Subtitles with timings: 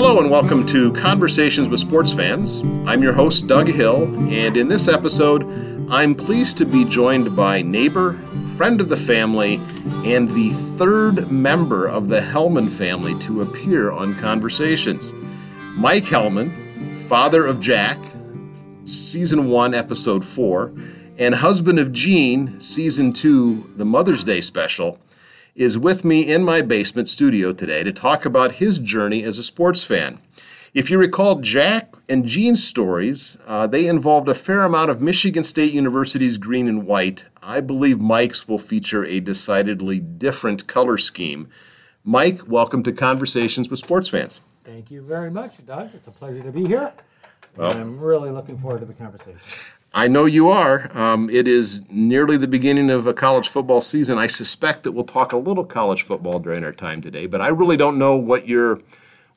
[0.00, 2.62] Hello and welcome to Conversations with Sports Fans.
[2.86, 5.42] I'm your host, Doug Hill, and in this episode,
[5.90, 8.12] I'm pleased to be joined by neighbor,
[8.56, 9.56] friend of the family,
[10.04, 15.12] and the third member of the Hellman family to appear on Conversations.
[15.76, 16.52] Mike Hellman,
[17.08, 17.98] father of Jack,
[18.84, 20.72] season one, episode four,
[21.18, 25.00] and husband of Jean, season two, the Mother's Day special
[25.58, 29.42] is with me in my basement studio today to talk about his journey as a
[29.42, 30.20] sports fan.
[30.72, 35.42] If you recall Jack and Jean's stories, uh, they involved a fair amount of Michigan
[35.42, 37.24] State University's green and white.
[37.42, 41.48] I believe Mike's will feature a decidedly different color scheme.
[42.04, 44.38] Mike, welcome to Conversations with Sports Fans.
[44.64, 45.90] Thank you very much, Doug.
[45.92, 46.92] It's a pleasure to be here.
[47.56, 49.40] Well- and I'm really looking forward to the conversation.
[49.94, 50.90] I know you are.
[50.96, 54.18] Um, it is nearly the beginning of a college football season.
[54.18, 57.48] I suspect that we'll talk a little college football during our time today, but I
[57.48, 58.80] really don't know what your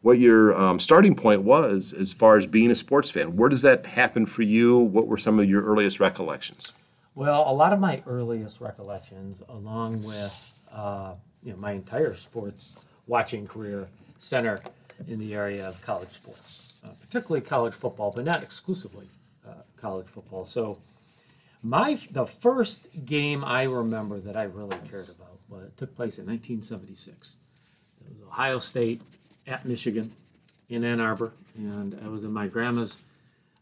[0.02, 3.36] what your um, starting point was as far as being a sports fan.
[3.36, 4.78] Where does that happen for you?
[4.78, 6.74] What were some of your earliest recollections?
[7.14, 12.76] Well, a lot of my earliest recollections, along with uh, you know my entire sports
[13.08, 14.60] watching career, center
[15.08, 19.08] in the area of college sports, uh, particularly college football, but not exclusively
[19.82, 20.46] college football.
[20.46, 20.78] So,
[21.64, 26.26] my the first game I remember that I really cared about was, took place in
[26.26, 27.36] 1976.
[28.02, 29.02] It was Ohio State
[29.48, 30.12] at Michigan
[30.70, 32.98] in Ann Arbor, and I was in my grandma's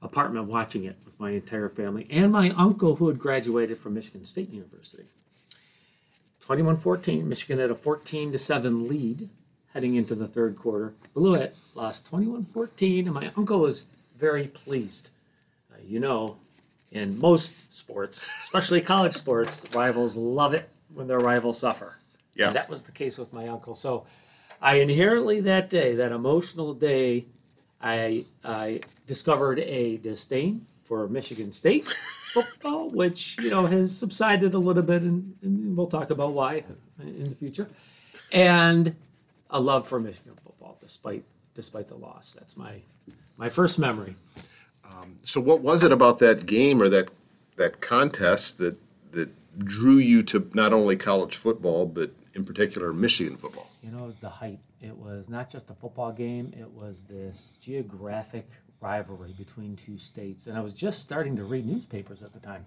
[0.02, 4.24] apartment watching it with my entire family and my uncle who had graduated from Michigan
[4.24, 5.08] State University.
[6.46, 9.30] 21-14, Michigan had a 14 to 7 lead
[9.74, 10.94] heading into the third quarter.
[11.14, 13.84] Blew it, lost 21-14, and my uncle was
[14.18, 15.10] very pleased.
[15.86, 16.38] You know,
[16.92, 21.96] in most sports, especially college sports, rivals love it when their rivals suffer.
[22.34, 22.48] Yeah.
[22.48, 23.76] And that was the case with my uncle.
[23.76, 24.06] So
[24.62, 27.26] I inherently that day, that emotional day,
[27.82, 31.88] I I discovered a disdain for Michigan State
[32.34, 36.64] football, which you know has subsided a little bit, and, and we'll talk about why
[37.00, 37.70] in the future,
[38.32, 38.96] and
[39.50, 41.24] a love for Michigan football, despite
[41.56, 42.36] despite the loss.
[42.38, 42.82] That's my
[43.38, 44.16] my first memory.
[44.90, 47.12] Um, so, what was it about that game or that
[47.56, 48.78] that contest that
[49.12, 49.30] that
[49.60, 53.70] drew you to not only college football but in particular Michigan football?
[53.84, 54.60] You know, it was the hype.
[54.82, 58.48] It was not just a football game, it was this geographic
[58.82, 60.48] rivalry between two states.
[60.48, 62.66] And I was just starting to read newspapers at the time.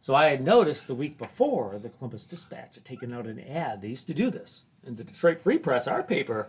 [0.00, 3.82] So I had noticed the week before the Columbus Dispatch had taken out an ad.
[3.82, 4.64] They used to do this.
[4.86, 6.48] And the Detroit Free Press, our paper,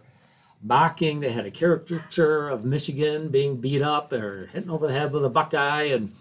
[0.61, 5.11] mocking, they had a caricature of Michigan being beat up or hitting over the head
[5.11, 5.83] with a Buckeye.
[5.83, 6.13] And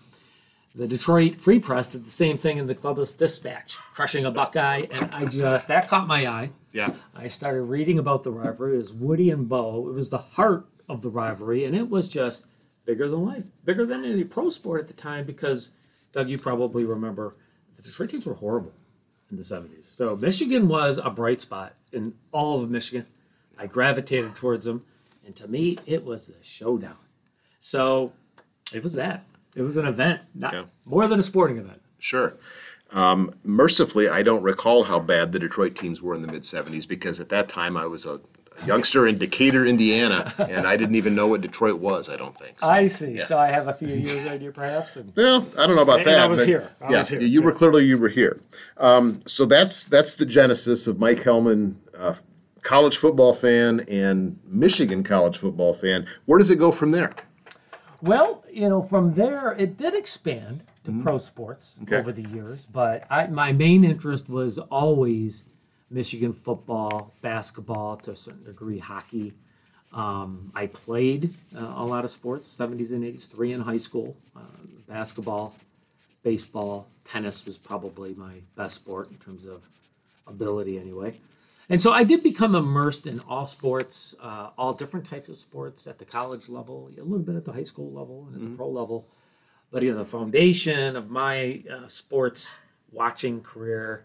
[0.75, 4.87] the Detroit Free Press did the same thing in the Columbus Dispatch, crushing a Buckeye.
[4.91, 6.51] And I just, that caught my eye.
[6.73, 6.93] Yeah.
[7.15, 8.75] I started reading about the rivalry.
[8.75, 9.89] It was Woody and Bo.
[9.89, 12.47] It was the heart of the rivalry, and it was just
[12.85, 15.25] bigger than life, bigger than any pro sport at the time.
[15.27, 15.71] Because
[16.13, 17.35] Doug, you probably remember
[17.77, 18.73] the Detroit teams were horrible
[19.31, 19.95] in the '70s.
[19.95, 23.07] So Michigan was a bright spot in all of Michigan.
[23.59, 24.85] I gravitated towards them,
[25.27, 26.97] and to me, it was a showdown.
[27.61, 28.13] So
[28.73, 29.25] it was that.
[29.55, 30.65] It was an event, not Yeah.
[30.85, 31.81] more than a sporting event.
[31.99, 32.35] Sure.
[32.93, 36.87] Um, mercifully, I don't recall how bad the Detroit teams were in the mid 70s
[36.87, 38.21] because at that time I was a,
[38.63, 42.35] a youngster in Decatur, Indiana, and I didn't even know what Detroit was, I don't
[42.37, 42.61] think.
[42.61, 43.21] So- I see.
[43.21, 44.97] So I have a few years on you, perhaps.
[44.97, 46.21] And Well, I don't know about that.
[46.21, 46.71] I was but- here.
[46.81, 47.21] I yeah, was here.
[47.21, 48.41] you were clearly you were here.
[48.79, 52.15] Um, so that's that's the genesis of Mike Hellman, uh,
[52.69, 56.07] college football fan and Michigan college football fan.
[56.27, 57.13] Where does it go from there?
[58.03, 61.97] Well, you know, from there it did expand to pro sports Okay.
[61.97, 65.45] over the years, but I, my main interest was always
[65.89, 69.33] Michigan football, basketball, to a certain degree, hockey.
[69.95, 74.15] Um, I played uh, a lot of sports, 70s and 80s, three in high school,
[74.37, 74.41] uh,
[74.87, 75.55] basketball,
[76.23, 79.63] baseball, tennis was probably my best sport in terms of
[80.27, 81.15] ability, anyway.
[81.71, 85.87] And so I did become immersed in all sports, uh, all different types of sports
[85.87, 88.57] at the college level, a little bit at the high school level and at the
[88.57, 89.07] pro level.
[89.71, 92.59] But you know, the foundation of my uh, sports
[92.91, 94.05] watching career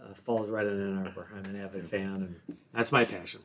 [0.00, 1.28] uh, falls right in Ann Arbor.
[1.36, 3.40] I'm an avid fan, and that's my passion.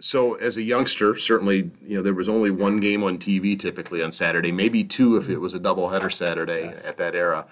[0.00, 4.02] So as a youngster, certainly you know there was only one game on TV typically
[4.02, 7.46] on Saturday, maybe two if it was a doubleheader Saturday at that era.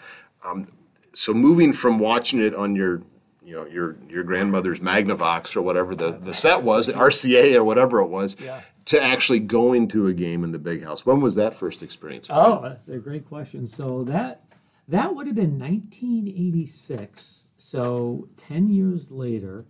[0.45, 0.67] Um,
[1.15, 3.03] so moving from watching it on your
[3.45, 8.01] you know your your grandmother's Magnavox or whatever the, the set was, RCA or whatever
[8.01, 8.61] it was, Yeah.
[8.87, 11.05] to actually going to a game in the big house.
[11.07, 12.27] When was that first experience?
[12.29, 12.39] for you?
[12.41, 13.67] Oh, that's a great question.
[13.67, 14.45] So that
[14.89, 17.45] that would have been 1986.
[17.57, 19.65] So 10 years later,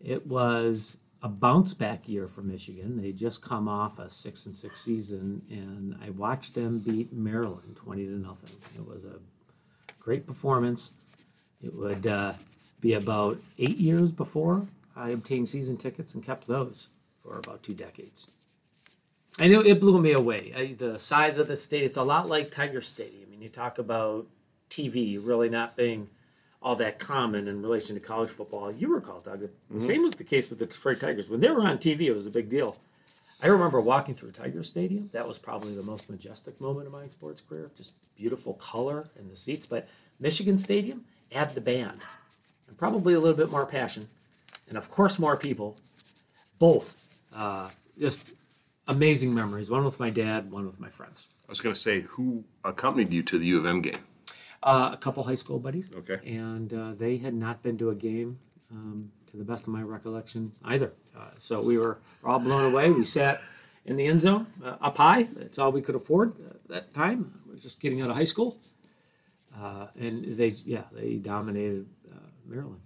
[0.00, 3.00] it was a bounce back year for Michigan.
[3.00, 7.74] They just come off a six and six season, and I watched them beat Maryland
[7.76, 8.54] twenty to nothing.
[8.74, 9.18] It was a
[9.98, 10.92] great performance.
[11.62, 12.34] It would uh,
[12.80, 16.88] be about eight years before I obtained season tickets and kept those
[17.22, 18.28] for about two decades.
[19.38, 20.52] I know it blew me away.
[20.56, 23.24] I, the size of the stadium, it's a lot like Tiger Stadium.
[23.26, 24.26] I mean, you talk about
[24.70, 26.08] TV really not being
[26.62, 28.72] all that common in relation to college football.
[28.72, 29.78] You recall, Doug, the mm-hmm.
[29.78, 31.28] same was the case with the Detroit Tigers.
[31.28, 32.76] When they were on TV, it was a big deal.
[33.42, 35.10] I remember walking through Tiger Stadium.
[35.12, 37.70] That was probably the most majestic moment of my sports career.
[37.76, 39.66] Just beautiful color in the seats.
[39.66, 39.86] But
[40.18, 42.00] Michigan Stadium, add the band,
[42.68, 44.08] and probably a little bit more passion,
[44.68, 45.76] and of course more people.
[46.58, 46.96] Both,
[47.34, 47.68] uh,
[47.98, 48.32] just
[48.88, 49.70] amazing memories.
[49.70, 51.28] One with my dad, one with my friends.
[51.46, 53.98] I was going to say, who accompanied you to the U of M game?
[54.62, 55.90] Uh, a couple high school buddies.
[55.94, 56.18] Okay.
[56.26, 58.38] And uh, they had not been to a game,
[58.72, 60.92] um, to the best of my recollection, either.
[61.16, 62.90] Uh, so we were all blown away.
[62.90, 63.40] We sat
[63.84, 65.28] in the end zone, uh, up high.
[65.36, 67.40] That's all we could afford at that time.
[67.46, 68.56] We were just getting out of high school.
[69.56, 71.86] Uh, and they, yeah, they dominated
[72.46, 72.80] Maryland.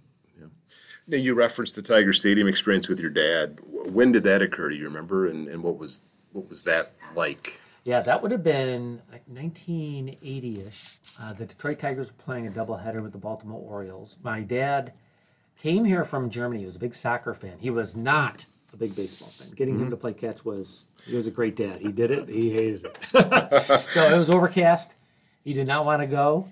[1.07, 3.59] Now, you referenced the Tiger Stadium experience with your dad.
[3.91, 4.69] When did that occur?
[4.69, 5.27] Do you remember?
[5.27, 7.59] And, and what was what was that like?
[7.83, 10.99] Yeah, that would have been like 1980-ish.
[11.19, 14.17] Uh, the Detroit Tigers were playing a doubleheader with the Baltimore Orioles.
[14.23, 14.93] My dad
[15.59, 16.59] came here from Germany.
[16.59, 17.57] He was a big soccer fan.
[17.59, 19.55] He was not a big baseball fan.
[19.55, 21.81] Getting him to play catch was he was a great dad.
[21.81, 22.29] He did it.
[22.29, 22.97] He hated it.
[23.89, 24.95] so it was overcast.
[25.43, 26.47] He did not want to go,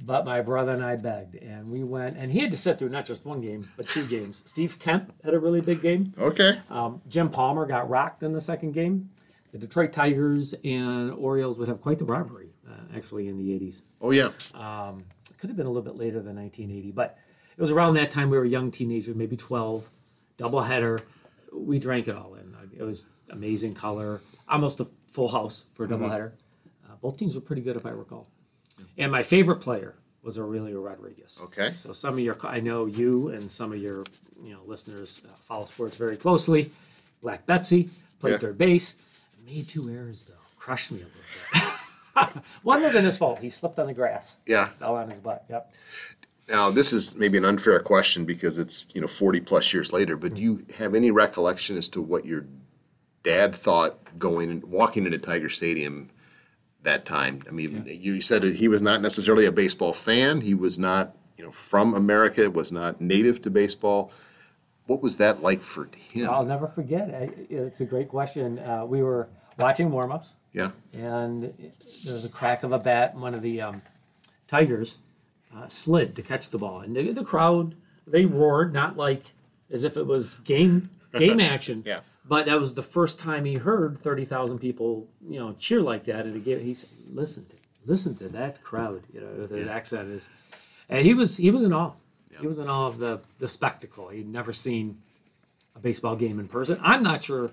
[0.00, 2.16] but my brother and I begged, and we went.
[2.16, 4.42] And he had to sit through not just one game, but two games.
[4.46, 6.14] Steve Kemp had a really big game.
[6.18, 6.58] Okay.
[6.70, 9.10] Um, Jim Palmer got rocked in the second game.
[9.52, 13.82] The Detroit Tigers and Orioles would have quite the rivalry, uh, actually, in the 80s.
[14.00, 14.30] Oh yeah.
[14.54, 17.16] Um, it could have been a little bit later than 1980, but
[17.56, 19.84] it was around that time we were young teenagers, maybe 12,
[20.36, 21.00] doubleheader.
[21.52, 22.54] We drank it all in.
[22.78, 26.32] It was amazing color, almost a full house for a doubleheader.
[26.86, 28.28] Uh, both teams were pretty good, if I recall.
[28.96, 31.40] And my favorite player was Aurelio Rodriguez.
[31.44, 31.70] Okay.
[31.76, 34.04] So some of your, I know you and some of your,
[34.42, 36.70] you know, listeners uh, follow sports very closely.
[37.22, 37.88] Black Betsy
[38.20, 38.38] played Yeah.
[38.38, 38.96] third base,
[39.46, 41.70] made two errors though, crushed me a little
[42.34, 42.42] bit.
[42.62, 43.38] One wasn't his fault.
[43.38, 44.68] He slipped on the grass, Yeah.
[44.68, 45.44] fell on his butt.
[45.48, 45.72] Yep.
[46.48, 50.16] Now this is maybe an unfair question because it's you know forty plus years later.
[50.16, 52.46] But do you have any recollection as to what your
[53.22, 56.08] dad thought going and walking into Tiger Stadium
[56.82, 57.42] that time?
[57.48, 60.40] I mean, you said he was not necessarily a baseball fan.
[60.42, 62.50] He was not you know from America.
[62.50, 64.10] Was not native to baseball.
[64.86, 66.30] What was that like for him?
[66.30, 67.08] I'll never forget.
[67.50, 68.58] It's a great question.
[68.58, 69.28] Uh, we were
[69.58, 70.70] watching warm-ups, Yeah.
[70.94, 73.12] and there was a crack of a bat.
[73.12, 73.82] and One of the um,
[74.46, 74.96] Tigers
[75.54, 77.74] uh, slid to catch the ball, and the, the crowd
[78.06, 79.32] they roared, not like
[79.70, 80.88] as if it was game
[81.18, 81.82] game action.
[81.84, 82.00] Yeah.
[82.28, 86.04] But that was the first time he heard thirty thousand people, you know, cheer like
[86.04, 89.66] that, and he, he said, "Listen, to, listen to that crowd," you know, with his
[89.66, 90.28] accent is,
[90.88, 91.92] and he was he was in awe.
[92.38, 94.08] He was in awe of the the spectacle.
[94.08, 94.98] He'd never seen
[95.74, 96.78] a baseball game in person.
[96.82, 97.50] I'm not sure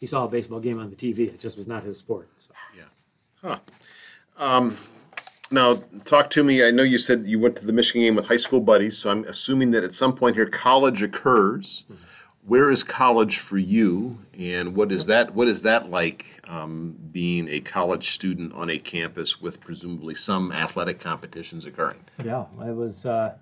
[0.00, 1.28] he saw a baseball game on the TV.
[1.28, 2.28] It just was not his sport.
[2.38, 2.52] So.
[4.38, 4.76] Um,
[5.52, 6.66] now, talk to me.
[6.66, 9.10] I know you said you went to the Michigan game with high school buddies, so
[9.10, 11.84] I'm assuming that at some point here college occurs.
[11.84, 12.04] Mm-hmm.
[12.44, 15.34] Where is college for you, and what is that?
[15.34, 20.50] What is that like um, being a college student on a campus with presumably some
[20.50, 22.00] athletic competitions occurring?
[22.24, 23.06] Yeah, I was.
[23.06, 23.34] Uh,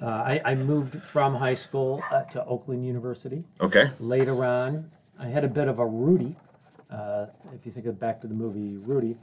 [0.00, 3.44] uh, I, I moved from high school uh, to Oakland University.
[3.60, 3.86] Okay.
[3.98, 6.36] Later on, I had a bit of a Rudy.
[6.90, 9.16] Uh, if you think of back to the movie Rudy,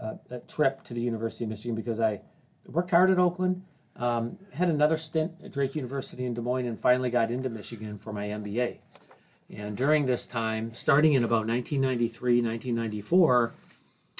[0.00, 2.20] uh, a trip to the University of Michigan because I
[2.66, 3.64] worked hard at Oakland.
[3.96, 7.98] Um, had another stint at Drake University in Des Moines, and finally got into Michigan
[7.98, 8.78] for my MBA.
[9.54, 13.52] And during this time, starting in about 1993, 1994,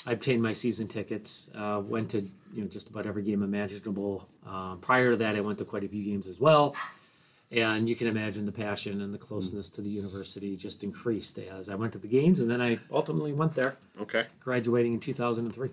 [0.06, 1.48] I obtained my season tickets.
[1.54, 2.20] Uh, went to
[2.52, 4.28] you know just about every game imaginable.
[4.46, 6.74] Um, prior to that, I went to quite a few games as well.
[7.50, 11.68] And you can imagine the passion and the closeness to the university just increased as
[11.68, 14.24] I went to the games, and then I ultimately went there, Okay.
[14.40, 15.70] graduating in 2003.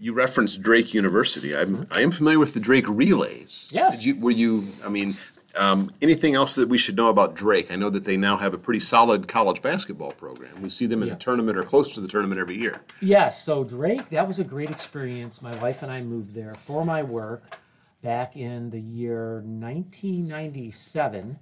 [0.00, 1.56] You referenced Drake University.
[1.56, 3.68] I'm I am familiar with the Drake Relays.
[3.72, 3.96] Yes.
[3.98, 4.68] Did you, were you?
[4.84, 5.16] I mean,
[5.56, 7.72] um, anything else that we should know about Drake?
[7.72, 10.62] I know that they now have a pretty solid college basketball program.
[10.62, 11.14] We see them in Yeah.
[11.14, 12.80] the tournament or close to the tournament every year.
[13.00, 15.42] Yes, so Drake, that was a great experience.
[15.42, 17.58] My wife and I moved there for my work
[18.00, 21.40] back in the year 1997.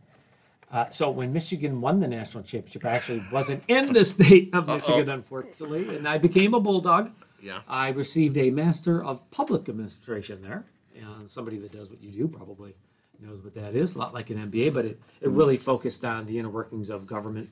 [0.72, 4.66] Uh, so when Michigan won the national championship, I actually wasn't in the state of
[4.66, 7.10] Michigan, unfortunately, and I became a Bulldog.
[7.42, 7.60] Yeah.
[7.68, 10.64] I received a Master of Public Administration there,
[10.96, 12.74] and somebody that does what you do probably
[13.20, 13.94] knows what that is.
[13.94, 17.06] A lot like an MBA, but it, it really focused on the inner workings of
[17.06, 17.50] government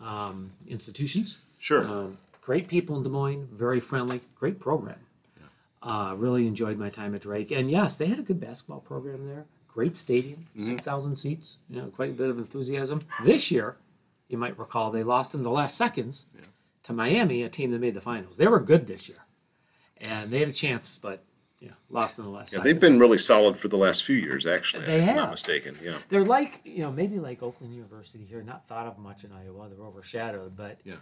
[0.00, 1.38] um, institutions.
[1.58, 1.86] Sure.
[1.86, 4.98] Um, great people in Des Moines, very friendly, great program.
[5.82, 9.26] Uh, really enjoyed my time at Drake, and yes, they had a good basketball program
[9.26, 9.44] there.
[9.68, 11.58] Great stadium, six thousand seats.
[11.68, 13.02] You know, quite a bit of enthusiasm.
[13.22, 13.76] This year,
[14.28, 16.24] you might recall they lost in the last seconds
[16.84, 18.36] to Miami, a team that made the finals.
[18.36, 19.18] They were good this year,
[19.98, 21.22] and they had a chance, but
[21.60, 22.52] yeah, lost in the last.
[22.52, 22.64] Yeah, seconds.
[22.72, 24.84] they've been really solid for the last few years, actually.
[24.86, 25.16] They if I'm have.
[25.16, 25.76] not mistaken.
[25.82, 25.96] Yeah.
[26.10, 29.68] They're like you know maybe like Oakland University here, not thought of much in Iowa.
[29.68, 30.96] They're overshadowed, but Yeah.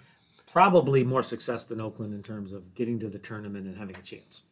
[0.52, 4.02] probably more success than Oakland in terms of getting to the tournament and having a
[4.02, 4.42] chance.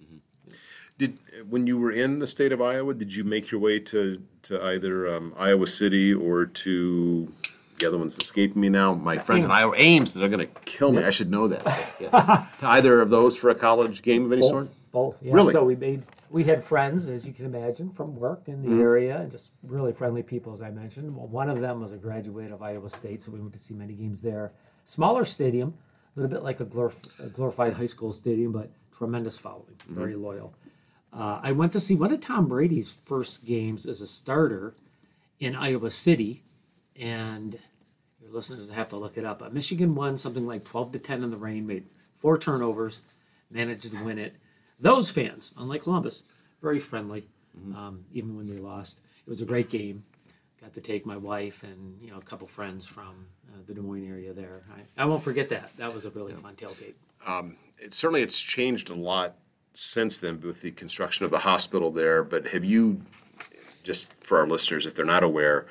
[0.98, 1.16] Did
[1.48, 4.62] when you were in the state of Iowa, did you make your way to to
[4.64, 7.32] either um, Iowa City or to
[7.80, 8.94] the other one's escaping me now?
[8.94, 9.50] My friends in.
[9.50, 11.02] Iowa, Ames, they're going to kill me.
[11.02, 11.64] I should know that.
[12.60, 14.68] To either of those for a college game of any sort.
[14.92, 15.32] Both, yeah.
[15.34, 15.52] Really?
[15.52, 18.80] So we made we had friends, as you can imagine, from work in the Mm-hmm.
[18.80, 21.16] area, and just really friendly people, as I mentioned.
[21.16, 23.74] Well, one of them was a graduate of Iowa State, so we went to see
[23.74, 24.52] many games there.
[24.84, 25.74] Smaller stadium,
[26.16, 30.14] a little bit like a, glorif- a glorified high school stadium, but tremendous following, very
[30.14, 30.54] loyal.
[31.12, 34.74] Uh, I went to see one of Tom Brady's first games as a starter
[35.40, 36.42] in Iowa City,
[36.96, 37.58] and
[38.30, 39.42] your listeners have to look it up.
[39.42, 41.84] Uh, Michigan won something like 12 to 10 in the rain, made
[42.14, 43.00] four turnovers,
[43.50, 44.36] managed to win it.
[44.78, 46.22] Those fans, unlike Columbus,
[46.62, 47.26] very friendly,
[47.74, 49.00] um, even when they lost.
[49.26, 50.04] It was a great game.
[50.60, 53.80] Got to take my wife and you know a couple friends from uh, the Des
[53.80, 54.62] Moines area there.
[54.70, 55.74] I, I won't forget that.
[55.78, 56.94] That was a really fun tailgate.
[57.78, 59.36] It, certainly, it's changed a lot
[59.72, 62.22] since then with the construction of the hospital there.
[62.22, 63.00] But have you,
[63.82, 65.66] just for our listeners, if they're not aware,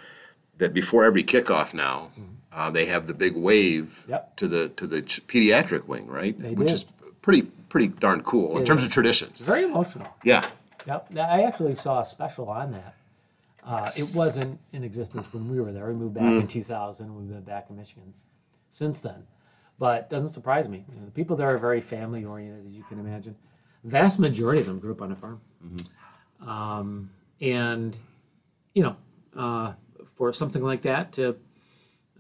[0.58, 2.10] that before every kickoff now,
[2.54, 4.38] uh, they have the big wave Yep.
[4.38, 6.40] to the to the ch- pediatric wing, right?
[6.40, 6.74] They Which do.
[6.76, 6.86] is
[7.22, 8.88] pretty pretty darn cool in terms is.
[8.88, 9.32] of traditions.
[9.32, 10.08] It's very emotional.
[10.24, 10.44] Yeah.
[10.88, 11.12] Yep.
[11.12, 12.96] Now, I actually saw a special on that.
[13.64, 15.88] Uh, it wasn't in existence when we were there.
[15.90, 17.16] We moved back in 2000.
[17.16, 18.14] We've been back in Michigan
[18.70, 19.28] since then.
[19.78, 20.86] But it doesn't surprise me.
[20.92, 23.36] You know, the people there are very family oriented, as you can imagine.
[23.84, 25.42] Vast majority of them grew up on a farm.
[26.42, 27.96] Um, and,
[28.74, 28.96] you know,
[29.36, 29.74] uh,
[30.16, 31.38] for something like that to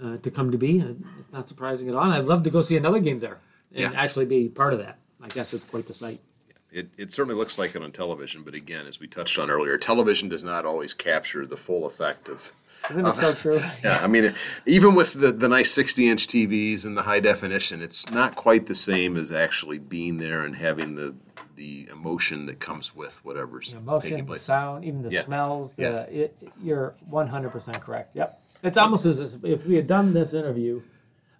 [0.03, 0.93] uh, to come to be, uh,
[1.33, 2.03] not surprising at all.
[2.03, 3.39] And I'd love to go see another game there
[3.73, 3.99] and Yeah.
[4.01, 4.97] actually be part of that.
[5.21, 6.19] I guess it's quite the sight.
[6.71, 9.75] It, it certainly looks like it on television, but again, as we touched on earlier,
[9.77, 12.53] television does not always capture the full effect of.
[12.91, 13.59] Isn't it so true?
[13.83, 14.33] Yeah, I mean,
[14.67, 18.67] even with the, the nice 60 inch TVs and the high definition, it's not quite
[18.67, 21.15] the same as actually being there and having the
[21.55, 25.23] the emotion that comes with whatever's the taking motion, the sound, even the Yeah.
[25.25, 25.77] smells.
[25.77, 25.93] Yes.
[25.93, 28.15] Uh, it, you're 100% correct.
[28.15, 28.38] Yep.
[28.63, 30.81] It's almost as if we had done this interview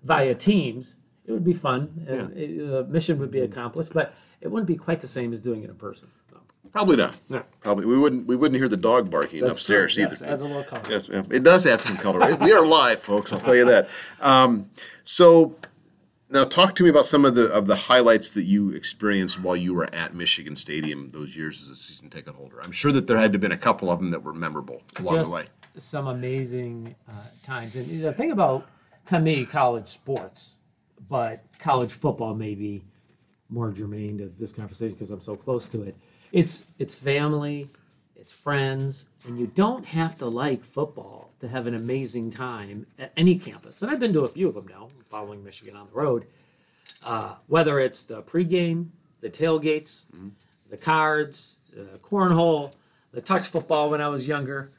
[0.04, 0.96] via Teams,
[1.26, 4.76] it would be fun and it, the mission would be accomplished, but it wouldn't be
[4.76, 6.10] quite the same as doing it in person.
[6.30, 6.38] So,
[6.72, 7.20] Probably not.
[7.28, 7.44] No.
[7.62, 10.04] Probably we wouldn't we wouldn't hear the dog barking That's upstairs true.
[10.04, 10.14] either.
[10.14, 10.84] Yes, adds a little color.
[10.90, 12.36] Yes, it does add some color.
[12.38, 13.34] we are live, folks.
[13.34, 13.90] I'll tell you that.
[14.22, 14.70] Um,
[15.04, 15.56] so
[16.32, 19.56] now, talk to me about some of the of the highlights that you experienced while
[19.56, 22.62] you were at Michigan Stadium those years as a season ticket holder.
[22.64, 24.84] I'm sure that there had to have been a couple of them that were memorable
[25.00, 25.46] along Just the way.
[25.80, 27.76] Some amazing uh, times.
[27.76, 28.68] And the thing about,
[29.08, 30.58] to me, college sports,
[31.10, 32.84] but college football may be
[33.50, 35.96] more germane to this conversation because I'm so close to it.
[36.32, 37.70] It's it's family,
[38.16, 43.12] it's friends, and you don't have to like football to have an amazing time at
[43.18, 43.82] any campus.
[43.82, 46.26] And I've been to a few of them now, following Michigan on the road.
[47.04, 48.90] Uh, whether it's the pregame,
[49.22, 50.06] the tailgates,
[50.70, 52.74] the cards, the cornhole,
[53.12, 54.72] the touch football when I was younger,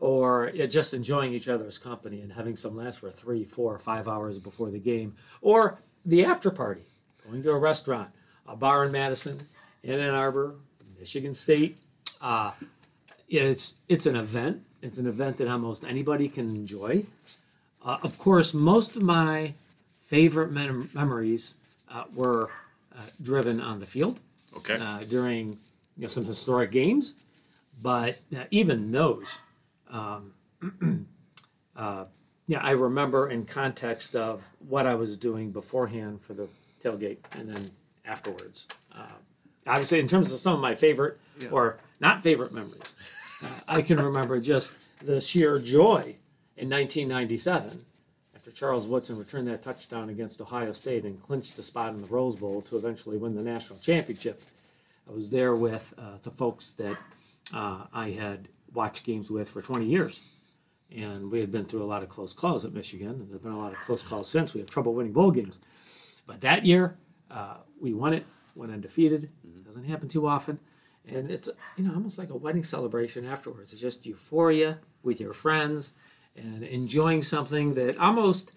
[0.00, 3.78] or yeah, just enjoying each other's company and having some last for three, four, or
[3.78, 6.82] five hours before the game, or the after party,
[7.28, 8.08] going to a restaurant,
[8.46, 9.38] a bar in Madison,
[9.82, 10.54] in Ann Arbor,
[10.98, 11.78] Michigan State.
[12.20, 12.52] Uh,
[13.28, 14.62] it's it's an event.
[14.82, 17.04] It's an event that almost anybody can enjoy.
[17.84, 19.52] Uh, of course, most of my
[20.00, 21.54] favorite mem- memories
[21.90, 22.50] uh, were
[22.96, 24.20] uh, driven on the field
[24.56, 24.76] Okay.
[24.80, 25.50] uh, during
[25.96, 27.14] you know, some historic games,
[27.82, 29.38] but uh, even those,
[29.90, 30.32] um,
[31.76, 32.04] uh,
[32.46, 36.48] yeah, I remember in context of what I was doing beforehand for the
[36.82, 37.70] tailgate and then
[38.04, 38.68] afterwards.
[38.94, 39.06] Uh,
[39.66, 41.18] obviously, in terms of some of my favorite
[41.50, 42.94] or not favorite memories,
[43.44, 44.72] uh, I can remember just
[45.04, 46.16] the sheer joy
[46.56, 47.84] in 1997
[48.34, 52.06] after Charles Woodson returned that touchdown against Ohio State and clinched a spot in the
[52.06, 54.40] Rose Bowl to eventually win the national championship.
[55.08, 56.96] I was there with uh, the folks that
[57.52, 60.20] uh, I had watched games with for 20 years.
[60.94, 63.42] And we had been through a lot of close calls at Michigan, and there have
[63.42, 64.54] been a lot of close calls since.
[64.54, 65.58] We have trouble winning bowl games.
[66.26, 66.96] But that year,
[67.30, 69.30] uh, we won it, went undefeated.
[69.66, 70.58] Doesn't happen too often.
[71.06, 73.72] and it's you know almost like a wedding celebration afterwards.
[73.72, 75.92] It's just euphoria with your friends
[76.36, 78.52] and enjoying something that almost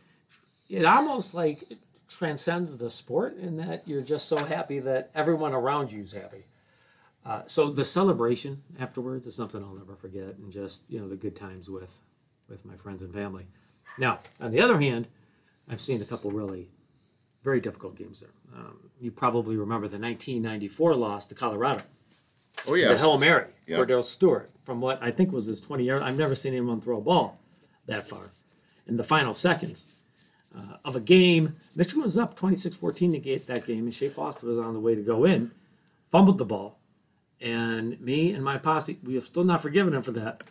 [0.69, 1.63] it almost like
[2.07, 6.45] transcends the sport in that you're just so happy that everyone around you is happy.
[7.25, 11.15] Uh, so the celebration afterwards is something I'll never forget, and just you know the
[11.15, 11.99] good times with
[12.49, 13.45] with my friends and family.
[13.97, 15.07] Now, on the other hand,
[15.69, 16.69] I've seen a couple really
[17.43, 18.29] very difficult games there.
[18.55, 21.83] Um, you probably remember the 1994 loss to Colorado.
[22.67, 22.97] Oh yeah, The.
[22.97, 23.77] Hail Mary, Yeah.
[23.77, 26.03] Kordell Stewart, from what I think was his 20 yard.
[26.03, 27.39] I've never seen anyone throw a ball
[27.87, 28.31] that far
[28.87, 29.85] in the final seconds
[30.55, 31.55] uh, of a game.
[31.75, 34.79] Michigan was up 26 14 to get that game, and Shea Foster was on the
[34.79, 35.51] way to go in,
[36.09, 36.77] fumbled the ball.
[37.41, 40.43] And me and my posse, we have still not forgiven him for that.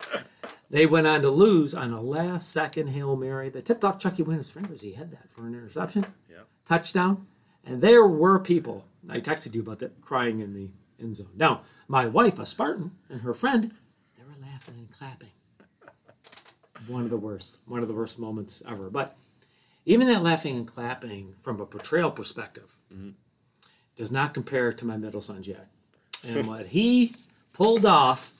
[0.69, 4.23] They went on to lose on a last second Hail Mary that tipped off Chucky
[4.23, 4.81] Winner's fingers.
[4.81, 6.43] He had that for an interception, Yeah.
[6.65, 7.27] touchdown.
[7.65, 10.69] And there were people, I texted you about that, crying in the
[10.99, 11.29] end zone.
[11.35, 13.73] Now, my wife, a Spartan, and her friend,
[14.17, 15.29] they were laughing and clapping.
[16.87, 18.89] One of the worst, one of the worst moments ever.
[18.89, 19.15] But
[19.85, 23.11] even that laughing and clapping from a portrayal perspective mm-hmm.
[23.95, 25.67] does not compare to my middle son, Jack.
[26.23, 27.15] And what he
[27.53, 28.33] pulled off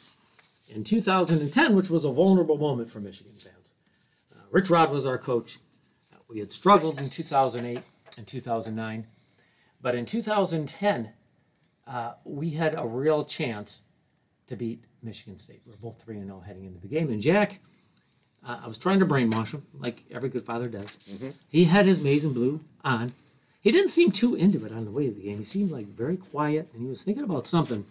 [0.70, 3.74] in 2010, which was a vulnerable moment for Michigan fans.
[4.34, 5.60] Uh, Rich Rod was our coach.
[6.14, 7.84] Uh, we had struggled in 2008
[8.18, 9.08] and 2009,
[9.82, 11.10] but in 2010,
[11.88, 13.84] uh, we had a real chance
[14.48, 15.62] to beat Michigan State.
[15.66, 17.10] We are both 3 0 heading into the game.
[17.10, 17.60] And Jack,
[18.46, 20.98] uh, I was trying to brainwash him, like every good father does.
[21.50, 23.14] He had his maize and blue on.
[23.62, 25.38] He didn't seem too into it on the way to the game.
[25.38, 27.86] He seemed like very quiet, and he was thinking about something.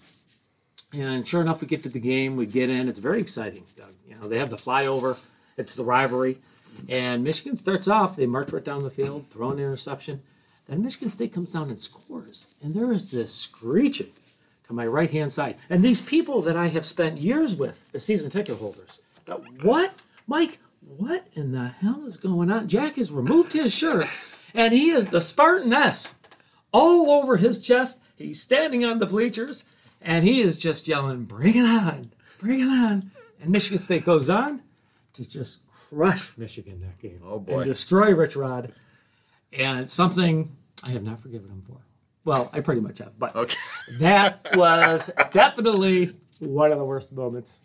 [0.93, 2.89] And sure enough, we get to the game, we get in.
[2.89, 3.65] It's very exciting.
[4.09, 5.17] You know, they have the flyover,
[5.57, 6.39] it's the rivalry.
[6.89, 10.23] And Michigan starts off, they march right down the field, throw an interception.
[10.67, 12.49] Then Michigan State comes down and scores.
[12.63, 14.13] And there is this screeching
[14.65, 15.57] to my right hand side.
[15.69, 19.03] And these people that I have spent years with, the season ticket holders,
[19.63, 19.93] what?
[20.27, 20.59] Mike,
[20.97, 22.69] what in the hell is going on?
[22.69, 24.07] Jack has removed his shirt
[24.55, 26.15] and he is the Spartan S
[26.73, 28.01] all over his chest.
[28.17, 29.65] He's standing on the bleachers
[30.01, 33.11] and he is just yelling, Bring it on, bring it on.
[33.41, 34.63] And Michigan State goes on
[35.15, 37.21] to just crush Michigan that game.
[37.25, 37.57] Oh, boy.
[37.57, 38.73] And destroy Rich Rod.
[39.53, 41.79] And something I have not forgiven him for.
[42.25, 43.57] Well, I pretty much have, but Okay.
[43.99, 47.61] that was definitely one of the worst moments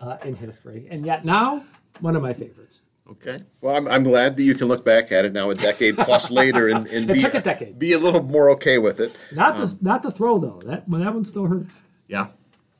[0.00, 0.86] uh, in history.
[0.90, 1.64] And yet now,
[2.00, 2.80] one of my favorites.
[3.08, 3.38] Okay.
[3.60, 6.30] Well, I'm, I'm glad that you can look back at it now a decade plus
[6.40, 7.78] later and, and It be, took a decade.
[7.78, 9.14] be a little more okay with it.
[9.32, 10.60] Not the not the throw though.
[10.66, 11.80] That that one still hurts.
[12.06, 12.28] Yeah.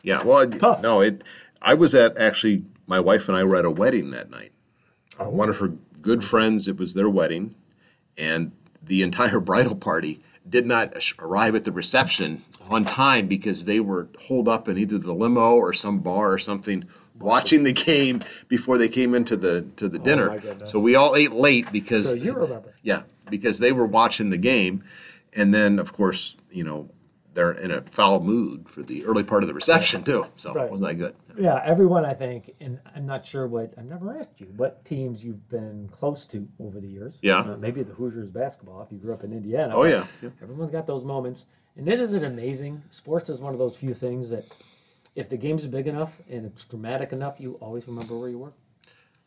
[0.03, 0.23] Yeah.
[0.23, 0.83] Well, it- Tough.
[0.83, 1.23] no, it.
[1.63, 2.65] I was at actually.
[2.87, 4.53] My wife and I were at a wedding that night.
[5.19, 5.31] Uh, Oh.
[5.31, 5.69] one of her
[6.01, 6.67] good friends.
[6.69, 7.55] It was their wedding,
[8.17, 8.53] and
[8.83, 13.79] the entire bridal party did not ash- arrive at the reception on time because they
[13.81, 16.85] were holed up in either the limo or some bar or something.
[17.21, 20.71] Watching the game before they came into the to the dinner, Oh, goodness.
[20.71, 22.75] so we all ate late because So you remember.
[22.83, 24.83] yeah, because they were watching the game,
[25.33, 26.89] and then of course you know
[27.35, 30.27] they're in a foul mood for the early part of the reception too.
[30.37, 30.69] So Right.
[30.71, 31.15] wasn't that good?
[31.39, 35.25] Yeah, everyone I think, and I'm not sure what I've never asked you what teams
[35.25, 37.19] you've been close to over the years.
[37.23, 37.41] Yeah.
[37.41, 39.77] Uh, maybe the Hoosiers basketball if you grew up in Indiana.
[39.77, 40.31] Oh yeah, yeah.
[40.43, 42.83] Everyone's got those moments, and it is an amazing.
[42.91, 44.45] Sports is one of those few things that,
[45.15, 48.53] if the game's big enough and it's dramatic enough, you always remember where you were.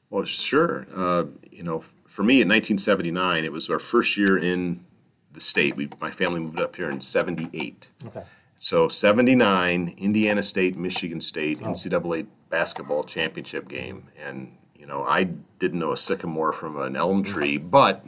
[0.10, 0.88] Well, sure.
[0.96, 4.86] Uh, you know, for me in 1979, it was our first year in
[5.32, 5.76] the state.
[5.76, 7.90] We, my family moved up here in '78.
[8.08, 8.24] Okay.
[8.64, 14.08] So 79, Indiana State, Michigan State, NCAA basketball championship game.
[14.26, 15.26] And, you know, I
[15.60, 18.06] didn't know a sycamore from an elm tree, but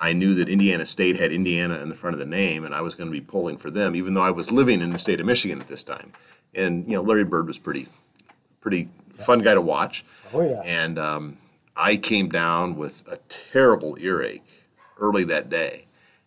[0.00, 2.80] I knew that Indiana State had Indiana in the front of the name, and I
[2.80, 5.20] was going to be pulling for them, even though I was living in the state
[5.20, 6.12] of Michigan at this time.
[6.54, 7.86] And, you know, Larry Bird was pretty,
[8.60, 8.88] pretty
[9.18, 10.04] fun guy to watch.
[10.32, 10.60] Oh yeah.
[10.64, 11.38] And um,
[11.76, 14.42] I came down with a terrible earache
[14.98, 15.86] early that day.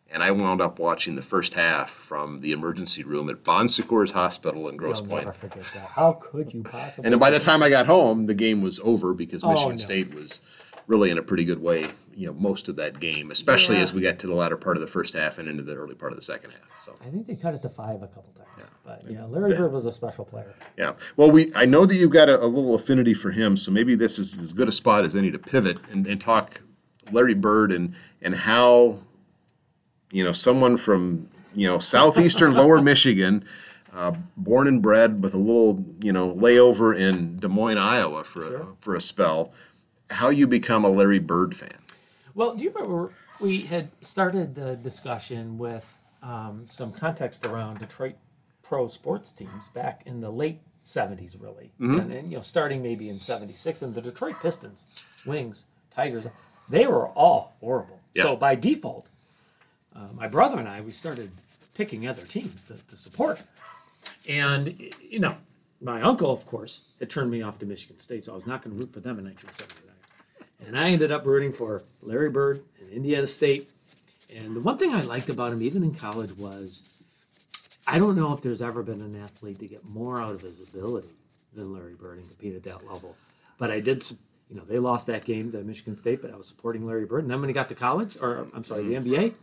[0.09, 4.11] And I wound up watching the first half from the emergency room at Bon Secours
[4.11, 5.25] Hospital in Grosse I'll Pointe.
[5.25, 5.89] never forget that.
[5.89, 7.05] How could you possibly?
[7.05, 9.71] And then by the time I got home, the game was over because Oh, Michigan
[9.71, 9.77] no.
[9.77, 10.39] State was
[10.87, 13.81] really in a pretty good way, you know, most of that game, especially Yeah.
[13.81, 15.93] as we got to the latter part of the first half and into the early
[15.95, 16.79] part of the second half.
[16.81, 18.33] So, I think they cut it to five a couple.
[18.87, 20.55] But yeah, Larry Bird was a special player.
[20.77, 20.93] yeah.
[21.17, 23.95] Well, we I know that you've got a, a little affinity for him, so maybe
[23.95, 26.61] this is as good a spot as any to pivot and, and talk
[27.11, 28.99] Larry Bird and and how
[30.09, 33.43] you know someone from you know southeastern Lower Michigan,
[33.91, 38.55] uh, born and bred with a little you know layover in Des Moines, Iowa for
[38.55, 39.51] a, for a spell,
[40.11, 41.77] how you become a Larry Bird fan.
[42.33, 48.15] Well, do you remember we had started the discussion with um, some context around Detroit
[48.67, 51.71] pro sports teams back in the late 70s, really.
[51.99, 53.81] And, and, you know, starting maybe in 76.
[53.81, 54.85] And the Detroit Pistons,
[55.25, 56.25] Wings, Tigers,
[56.69, 57.99] they were all horrible.
[58.23, 59.07] So by default,
[59.95, 61.31] uh, my brother and I, we started
[61.73, 63.41] picking other teams to, to support.
[64.27, 65.35] And, you know,
[65.81, 68.63] my uncle, of course, had turned me off to Michigan State, so I was not
[68.63, 70.67] going to root for them in 1979.
[70.67, 73.69] And I ended up rooting for Larry Bird and Indiana State.
[74.35, 76.96] And the one thing I liked about him, even in college, was
[77.87, 80.59] I don't know if there's ever been an athlete to get more out of his
[80.59, 81.15] ability
[81.53, 83.15] than Larry Bird and compete at that level.
[83.57, 84.03] But I did,
[84.49, 87.23] you know, they lost that game to Michigan State, but I was supporting Larry Bird.
[87.23, 89.33] And then when he got to college, or I'm sorry, the NBA,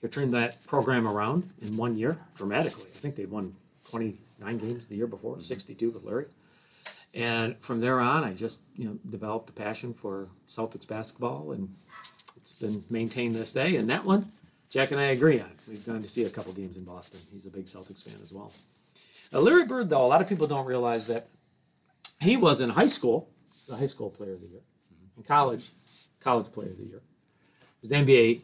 [0.00, 2.86] he turned that program around in one year dramatically.
[2.92, 3.54] I think they won
[3.88, 5.42] 29 games the year before, mm-hmm.
[5.42, 6.26] 62 with Larry.
[7.14, 11.68] And from there on, I just you know developed a passion for Celtics basketball, and
[12.36, 13.76] it's been maintained this day.
[13.76, 14.32] And that one,
[14.72, 15.50] Jack and I agree on.
[15.68, 17.20] We've gone to see a couple games in Boston.
[17.30, 18.50] He's a big Celtics fan as well.
[19.30, 21.28] Now, Larry Bird, though, a lot of people don't realize that
[22.22, 23.28] he was in high school
[23.68, 24.60] the high school player of the year,
[25.16, 25.70] in college,
[26.20, 27.00] college player of the year.
[27.60, 28.40] He was the NBA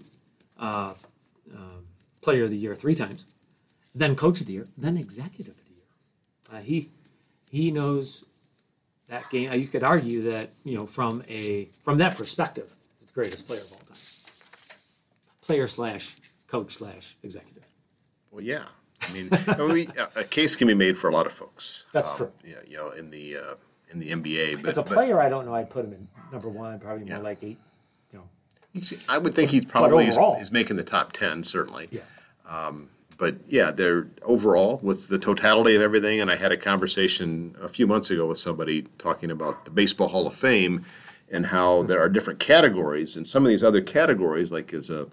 [0.61, 0.95] uh,
[1.55, 1.87] um,
[2.21, 3.25] player of the year three times,
[3.95, 6.59] then coach of the year, then executive of the year.
[6.61, 6.91] Uh, he
[7.51, 8.27] he knows
[9.09, 9.51] that game.
[9.51, 13.47] uh, You could argue that you know from a from that perspective, he's the greatest
[13.47, 13.97] player of all time.
[15.49, 16.15] Player slash
[16.47, 17.65] coach slash executive.
[18.31, 18.65] Well, yeah.
[19.03, 19.31] I mean,
[19.73, 21.87] we, a case can be made for a lot of folks.
[21.93, 22.33] That's Um, true.
[22.45, 23.55] Yeah, you know, in the uh,
[23.91, 25.55] in the NBA, but, As a but player, I don't know.
[25.55, 27.57] I'd put him in number one, probably more like eight.
[28.13, 28.25] You know,
[28.75, 31.89] he's, I would think he's probably is, overall- is making the top ten certainly.
[31.91, 32.03] yeah.
[33.17, 36.21] but yeah, they're overall with the totality of everything.
[36.21, 40.09] And I had a conversation a few months ago with somebody talking about the Baseball
[40.09, 40.85] Hall of Fame
[41.31, 45.07] and how there are different categories, and some of these other categories, like as a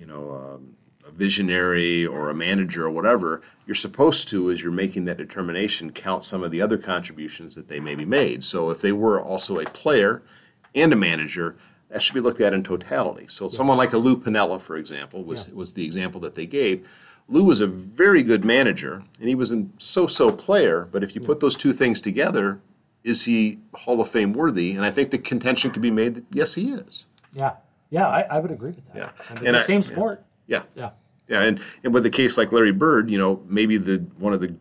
[0.00, 0.74] you know um,
[1.06, 5.92] a visionary or a manager or whatever, you're supposed to, as you're making that determination,
[5.92, 8.42] count some of the other contributions that they maybe made.
[8.42, 10.22] So if they were also a player
[10.74, 11.56] and a manager,
[11.88, 13.26] that should be looked at in totality.
[13.28, 15.54] So someone like a Lou Piniella, for example, was Yeah.
[15.56, 16.86] was the example that they gave.
[17.28, 20.88] Lou was a very good manager, and he was a so-so player.
[20.90, 22.60] But if you put those two things together,
[23.04, 24.72] is he Hall of Fame worthy?
[24.72, 27.06] And I think the contention could be made that yes, he is.
[27.32, 27.52] Yeah,
[27.90, 28.96] yeah, I, I would agree with that.
[28.96, 29.10] Yeah.
[29.28, 30.24] And it's And the I- same sport.
[30.46, 30.90] Yeah, Yeah.
[31.28, 34.40] yeah, and, and with a case like Larry Bird, you know, maybe the one of
[34.40, 34.56] the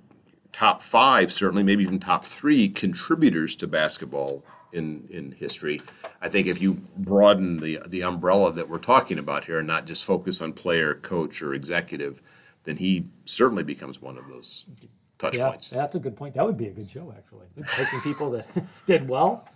[0.51, 5.81] top five, certainly, maybe even top three contributors to basketball in in history.
[6.21, 9.85] I think if you broaden the the umbrella that we're talking about here, and not
[9.87, 12.21] just focus on player, coach, or executive,
[12.65, 14.65] then he certainly becomes one of those
[15.17, 15.69] touch Yeah, points.
[15.71, 16.35] that's a good point.
[16.35, 17.47] That would be a good show, actually.
[17.75, 18.45] Taking people that
[18.85, 19.47] did well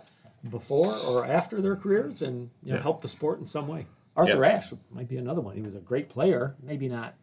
[0.48, 2.82] before or after their careers and you know, Yeah.
[2.82, 3.86] help the sport in some way.
[4.16, 4.52] Arthur Yeah.
[4.52, 5.56] Ashe might be another one.
[5.56, 7.14] He was a great player, maybe not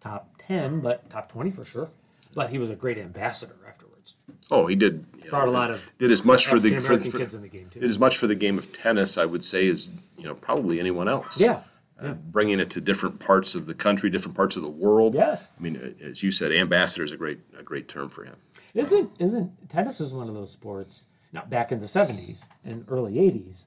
[0.00, 1.90] top 10, but top 20 for sure.
[2.34, 4.14] But he was a great ambassador afterwards.
[4.50, 5.04] Oh, he did.
[5.24, 7.42] you know, a lot of did as much for the for, American for, kids in
[7.42, 7.80] the game, too.
[7.80, 10.80] did as much for the game of tennis, I would say, as you know probably
[10.80, 11.38] anyone else.
[11.40, 11.62] Yeah.
[12.00, 15.12] uh, bringing it to different parts of the country, different parts of the world.
[15.14, 15.48] Yes.
[15.58, 18.36] I mean, as you said, ambassador is a great a great term for him.
[18.74, 23.18] Isn't isn't tennis is one of those sports now back in the seventies and early
[23.18, 23.66] eighties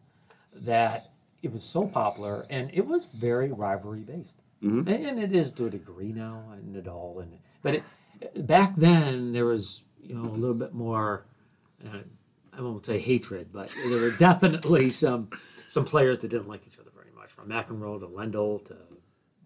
[0.53, 4.41] that it was so popular and it was very rivalry based,
[4.87, 7.83] and, and it is to a degree now, and Nadal and but it,
[8.47, 11.25] back then there was you know a little bit more.
[11.85, 11.99] Uh,
[12.55, 15.29] I won't say hatred, but there were definitely some
[15.67, 18.75] some players that didn't like each other very much, from McEnroe to Lendl to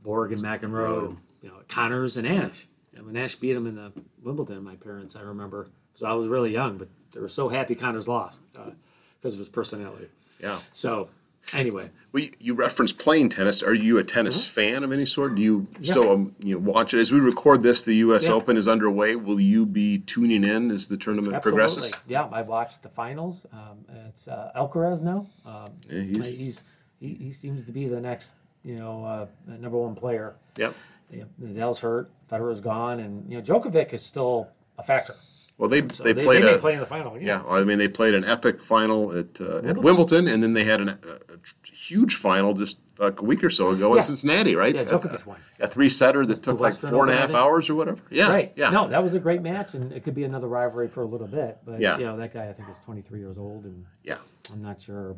[0.03, 2.67] Borg and McEnroe, and, you know Connors and Ashe.
[2.95, 6.27] And when Ashe beat him in the Wimbledon, my parents, I remember, so I was
[6.27, 10.07] really young, but they were so happy Connors lost because of his personality.
[10.39, 10.59] Yeah.
[10.71, 11.09] So
[11.53, 13.63] anyway, Well, you, referenced playing tennis.
[13.63, 15.35] Are you a tennis fan of any sort?
[15.35, 15.83] Do you Mm-hmm.
[15.83, 15.91] Yeah.
[15.91, 16.99] still um, you know, watch it?
[16.99, 18.27] As we record this, the U.S.
[18.27, 18.33] Yeah.
[18.33, 19.15] Open is underway.
[19.15, 21.93] Will you be tuning in as the tournament absolutely, progresses?
[22.07, 23.45] yeah, I watched the finals.
[23.51, 25.27] Um, it's uh, Alcaraz now.
[25.45, 26.63] Um, Yeah, he's- he's
[26.99, 30.35] he, he seems to be the next you know uh, number one player.
[30.57, 30.73] Yep.
[31.11, 35.15] Yeah, Nadal's hurt, Federer's gone, and you know Djokovic is still a factor.
[35.57, 37.17] Well, they So they played they may a play in the final.
[37.19, 37.41] yeah.
[37.47, 40.81] I mean, they played an epic final at uh, at Wimbledon, and then they had
[40.81, 40.97] an, a,
[41.33, 44.01] a huge final just like a week or so ago in Yeah.
[44.01, 44.75] Cincinnati, right?
[44.75, 45.37] Yeah, A- Djokovic won.
[45.59, 47.39] A three setter that took like Western four and a Open, I half think.
[47.39, 47.99] hours or whatever.
[48.11, 48.29] Yeah.
[48.29, 48.53] Right.
[48.55, 48.69] Yeah.
[48.69, 51.27] No, that was a great match, and it could be another rivalry for a little
[51.27, 51.57] bit.
[51.65, 51.97] But Yeah.
[51.97, 54.17] you know, that guy I think is 23 years old, and Yeah.
[54.53, 55.17] I'm not sure.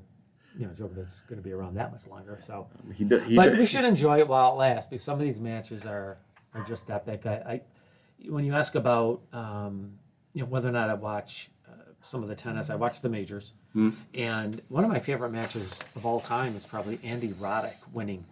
[0.57, 2.39] You know, Djokovic's going to be around that much longer.
[2.47, 5.19] So, He did, he but did- we should enjoy it while it lasts because some
[5.19, 6.17] of these matches are
[6.55, 7.25] are just epic.
[7.25, 7.61] I, I
[8.29, 9.91] when you ask about um,
[10.33, 13.09] you know whether or not I watch uh, some of the tennis, I watch the
[13.09, 13.91] majors, Hmm.
[14.13, 18.25] and one of my favorite matches of all time is probably Andy Roddick winning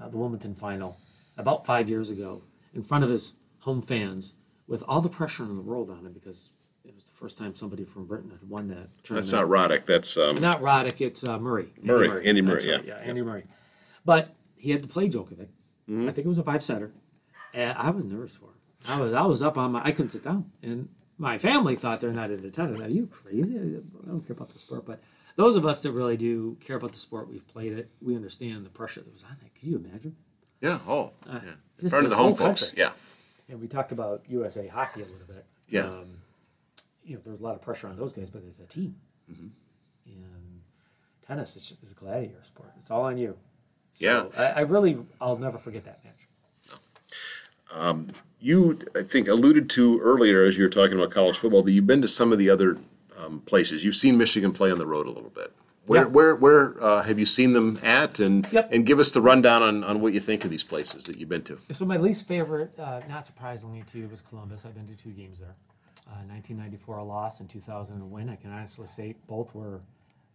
[0.00, 0.98] uh, the Wimbledon final
[1.36, 2.42] about five years ago
[2.74, 4.34] in front of his home fans
[4.66, 6.50] with all the pressure in the world on him because
[6.84, 9.30] it was the first time somebody from Britain had won that tournament.
[9.30, 9.84] That's not Roddick.
[9.86, 11.68] That's um, Not Roddick, it's uh, Murray.
[11.78, 12.98] Andy Murray, Andy Murray, That's right, yeah.
[13.00, 13.44] yeah, Andy Murray.
[14.04, 15.48] But he had to play Djokovic.
[15.88, 16.08] Mm-hmm.
[16.08, 16.90] I think it was a five setter.
[17.54, 18.50] And I was nervous for him.
[18.88, 20.50] I was I was up on my I couldn't sit down.
[20.62, 22.80] And my family thought they're not into tennis.
[22.80, 23.56] Are you crazy?
[23.56, 24.86] I don't care about the sport.
[24.86, 25.00] But
[25.36, 28.64] those of us that really do care about the sport, we've played it, we understand
[28.64, 29.54] the pressure that was on that.
[29.54, 30.16] Can you imagine?
[30.60, 30.78] yeah.
[30.88, 31.52] Oh, Uh, yeah.
[31.80, 32.70] just Part of the home whole folks.
[32.70, 32.82] country.
[32.82, 32.92] Yeah.
[33.48, 35.44] And we talked about USA hockey a little bit.
[35.68, 35.86] Yeah.
[35.86, 36.18] Um,
[37.04, 38.96] you know, there's a lot of pressure on those guys, but there's a team.
[39.30, 39.46] Mm-hmm.
[40.06, 40.60] And
[41.26, 42.70] tennis is, is a gladiator sport.
[42.78, 43.36] It's all on you.
[43.96, 44.24] Yeah.
[44.36, 46.26] I, I really, I'll never forget that match.
[48.40, 51.86] You, I think, alluded to earlier as you were talking about college football that you've
[51.86, 52.78] been to some of the other
[53.18, 53.84] um, places.
[53.84, 55.52] You've seen Michigan play on the road a little bit.
[55.86, 56.06] Where, Yeah.
[56.08, 58.20] where, where uh, have you seen them at?
[58.20, 58.72] And Yep.
[58.72, 61.28] and give us the rundown on, on what you think of these places that you've
[61.28, 61.58] been to.
[61.72, 64.64] So my least favorite, uh, not surprisingly, too, was Columbus.
[64.64, 65.56] I've been to two games there.
[66.06, 68.28] Uh, 1994 a loss, and 2000 a win.
[68.28, 69.80] I can honestly say both were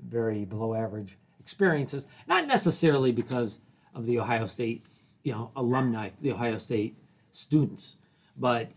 [0.02, 2.06] very below average experiences.
[2.28, 3.60] Not necessarily because
[3.96, 4.84] of the Ohio State,
[5.24, 6.96] you know, alumni, the Ohio State
[7.34, 7.98] students,
[8.38, 8.70] but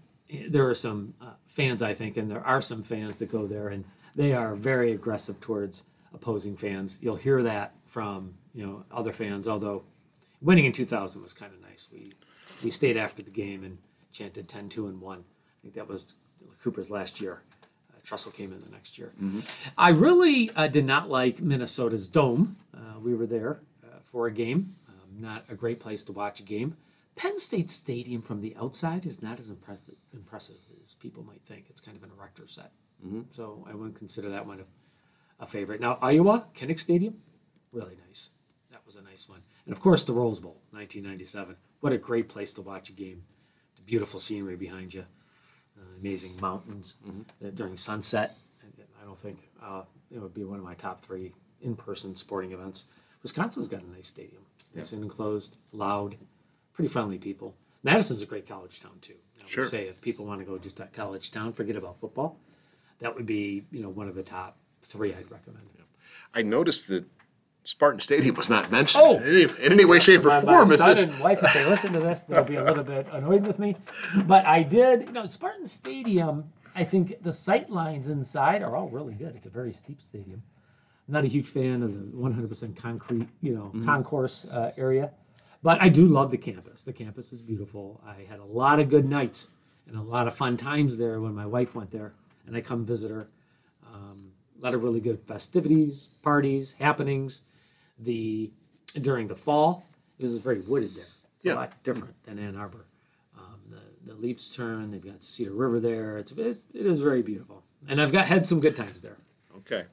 [0.49, 3.69] there are some uh, fans, I think, and there are some fans that go there,
[3.69, 3.85] and
[4.17, 6.99] they are very aggressive towards opposing fans.
[7.01, 9.85] You'll hear that from you know other fans, although
[10.41, 11.89] winning in 2000 was kind of nice.
[11.93, 12.13] We
[12.65, 13.79] we stayed after the game and
[14.13, 15.19] chanted 10 2 and 1.
[15.19, 15.23] I
[15.63, 16.15] think that was
[16.63, 17.43] Cooper's last year.
[17.91, 19.13] Uh, Tressel came in the next year.
[19.77, 22.57] I really uh, did not like Minnesota's dome.
[22.75, 24.75] Uh, we were there uh, for a game.
[24.89, 26.77] Um, not a great place to watch a game.
[27.17, 31.67] Penn State Stadium from the outside is not as impressive, impressive as people might think.
[31.71, 32.73] It's kind of an erector set.
[33.31, 35.81] So I wouldn't consider that one a, a favorite.
[35.81, 37.15] Now, Iowa, Kinnick Stadium,
[37.73, 38.31] really nice.
[38.71, 39.41] That was a nice one.
[39.65, 41.57] And of course, the Rose Bowl, 1997.
[41.81, 43.23] What a great place to watch a game.
[43.77, 45.05] The beautiful scenery behind you,
[45.79, 48.37] uh, amazing mountains uh, during sunset.
[48.63, 52.85] I don't think uh, it would be one of my top three in-person sporting events.
[53.23, 54.43] Wisconsin's got a nice stadium.
[54.75, 56.17] It's and enclosed, loud,
[56.77, 57.55] pretty friendly people.
[57.83, 59.15] Madison's a great college town too.
[59.43, 59.65] I Sure.
[59.65, 62.39] would say if people want to go just to college town, forget about football.
[63.01, 65.65] That would be you know one of the top three I'd recommend.
[66.35, 67.05] I noticed that
[67.65, 69.17] Spartan Stadium was not mentioned Oh!
[69.17, 70.69] in, any, in any way, shape, or form.
[70.69, 72.85] my Is son this- and wife, if they listen to this, they'll be a little
[72.85, 73.77] bit annoyed with me.
[74.27, 76.53] But I did, you know, Spartan Stadium.
[76.75, 79.35] I think the sight lines inside are all really good.
[79.35, 80.43] It's a very steep stadium.
[81.09, 85.11] I'm not a huge fan of the 100% concrete, you know, concourse uh, area,
[85.67, 86.85] but I do love the campus.
[86.85, 88.01] The campus is beautiful.
[88.07, 89.49] I had a lot of good nights
[89.89, 92.13] and a lot of fun times there when my wife went there,
[92.47, 93.27] and I come visit her.
[93.93, 97.43] Um, a lot of really good festivities, parties, happenings.
[97.99, 98.53] The
[99.01, 99.85] during the fall,
[100.21, 101.13] it was very wooded there.
[101.35, 101.55] It's Yeah.
[101.55, 102.85] a lot different than Ann Arbor.
[103.37, 104.93] Um, the, the leaves turn.
[104.93, 106.19] They've got Cedar River there.
[106.19, 109.17] It's it, it is very beautiful, and I've got had some good times there.
[109.57, 109.87] Okay.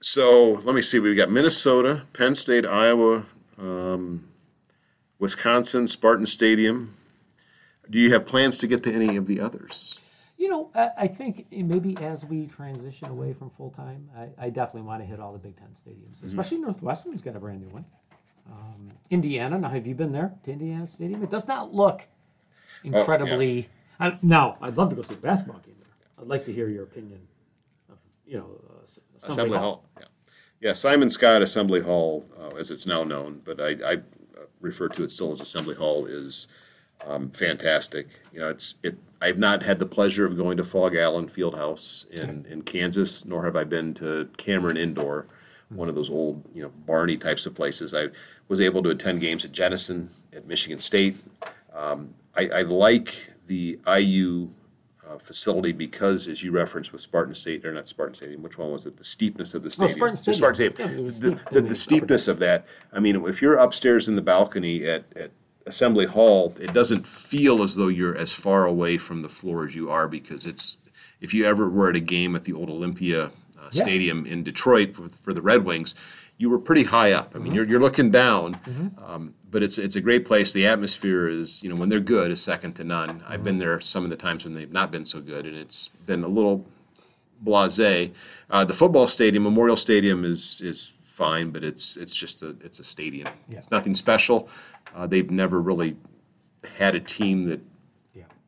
[0.00, 0.98] So let me see.
[0.98, 3.26] We've got Minnesota, Penn State, Iowa,
[3.58, 4.27] um,
[5.18, 6.96] Wisconsin, Spartan Stadium.
[7.90, 10.00] Do you have plans to get to any of the others?
[10.36, 14.50] You know, I, I think maybe as we transition away from full time, I, I
[14.50, 17.68] definitely want to hit all the Big Ten stadiums, especially Northwestern's got a brand new
[17.68, 17.84] one.
[18.50, 21.22] Um, Indiana, now have you been there to Indiana Stadium?
[21.22, 22.06] It does not look
[22.84, 23.68] incredibly.
[24.00, 25.90] I, now, I'd love to go see a basketball game there.
[26.20, 27.26] I'd like to hear your opinion.
[27.90, 29.84] Of, you know, uh, Assembly Hall.
[29.98, 30.06] Yeah.
[30.60, 30.72] Yeah.
[30.72, 33.96] Simon Skjodt Assembly Hall, uh, as it's now known, but I, I
[34.60, 36.48] refer to it still as Assembly Hall, is
[37.06, 38.20] um, fantastic.
[38.32, 38.98] You know, it's it.
[39.20, 43.44] I've not had the pleasure of going to Phog Allen Fieldhouse in, in Kansas, nor
[43.44, 45.26] have I been to Cameron Indoor,
[45.70, 47.94] one of those old you know Barney types of places.
[47.94, 48.08] I
[48.46, 51.16] was able to attend games at Jenison, at Michigan State.
[51.74, 54.50] Um, I, I like the IU
[55.08, 58.70] uh, facility because, as you referenced with Spartan State, or not Spartan Stadium, which one
[58.70, 58.96] was it?
[58.96, 59.96] The steepness of the stadium.
[59.96, 60.54] Spartan The Stadium.
[60.54, 60.74] Stadium.
[60.78, 62.66] Yeah, The, steep the, the the steepness of that.
[62.92, 65.30] I mean, if you're upstairs in the balcony at, at
[65.66, 69.74] Assembly Hall, it doesn't feel as though you're as far away from the floor as
[69.74, 70.78] you are because it's.
[71.20, 73.30] If you ever were at a game at the old Olympia uh,
[73.72, 73.78] Yes.
[73.84, 75.94] Stadium in Detroit for, for the Red Wings,
[76.38, 77.34] you were pretty high up.
[77.34, 78.58] I mean, you're, you're looking down,
[79.04, 80.52] um, but it's it's a great place.
[80.52, 83.22] The atmosphere is, you know, when they're good, is second to none.
[83.28, 85.88] I've been there some of the times when they've not been so good, and it's
[85.88, 86.64] been a little
[87.44, 88.12] blasé.
[88.48, 92.78] Uh, the football stadium, Memorial Stadium, is is fine, but it's it's just a it's
[92.78, 93.28] a stadium.
[93.48, 93.58] Yeah.
[93.58, 94.48] It's nothing special.
[94.94, 95.96] Uh, they've never really
[96.78, 97.60] had a team that.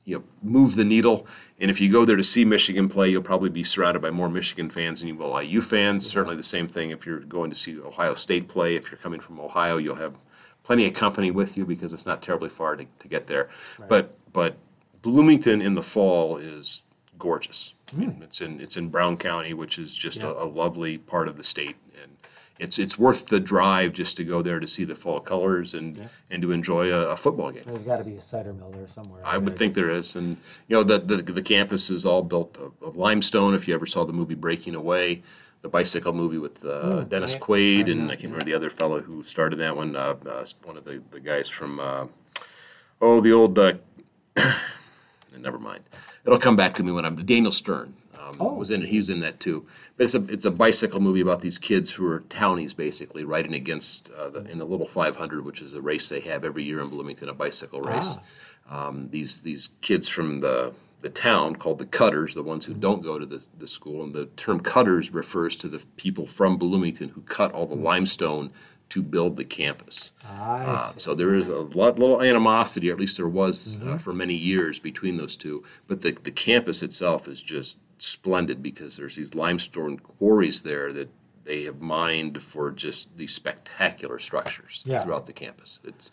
[0.05, 1.27] You know move the needle.
[1.59, 4.29] And if you go there to see Michigan play, you'll probably be surrounded by more
[4.29, 6.09] Michigan fans than you will IU fans.
[6.09, 8.77] Certainly the same thing if you're going to see Ohio State play.
[8.77, 10.15] If you're coming from Ohio, you'll have
[10.63, 13.51] plenty of company with you because it's not terribly far to, to get there.
[13.89, 14.57] But but
[15.03, 16.83] Bloomington in the fall is
[17.19, 17.75] gorgeous.
[17.93, 21.29] I mean, it's in it's in Brown County, which is just a, a lovely part
[21.29, 21.77] of the state,
[22.61, 26.09] it's it's worth the drive just to go there to see the fall colors and
[26.31, 27.63] and to enjoy a, a football game.
[27.67, 29.23] There's got to be a cider mill there somewhere.
[29.25, 30.37] I would think there is, and
[30.69, 33.55] you know the the, the campus is all built of, of limestone.
[33.55, 35.23] If you ever saw the movie Breaking Away,
[35.63, 38.55] the bicycle movie with uh, Dennis I- Quaid, I and know, I can't remember the
[38.55, 39.97] other fellow who started that one.
[39.97, 42.07] Uh, uh, one of the, the guys from uh,
[43.01, 43.59] oh the old.
[43.59, 43.73] Uh,
[45.39, 45.83] never mind.
[46.27, 47.95] It'll come back to me when I'm Daniel Stern.
[48.21, 48.55] Um, Oh.
[48.55, 48.89] was in it.
[48.89, 49.67] He was in that too.
[49.97, 53.55] But it's a it's a bicycle movie about these kids who are townies basically riding
[53.55, 56.81] against uh, the, in the Little 500, which is a race they have every year
[56.81, 58.17] in Bloomington, a bicycle race.
[58.69, 63.03] Um, these these kids from the the town called the Cutters, the ones who don't
[63.03, 67.09] go to the, the school, and the term Cutters refers to the people from Bloomington
[67.11, 68.53] who cut all the limestone
[68.91, 70.13] to build the campus.
[70.29, 73.93] Uh, so there is a lot, little animosity, or at least there was Mm-hmm.
[73.95, 75.63] uh, for many years between those two.
[75.87, 81.09] But the, the campus itself is just splendid because there's these limestone quarries there that
[81.45, 85.01] they have mined for just these spectacular structures Yeah.
[85.01, 85.81] throughout the campus.
[85.85, 86.11] It's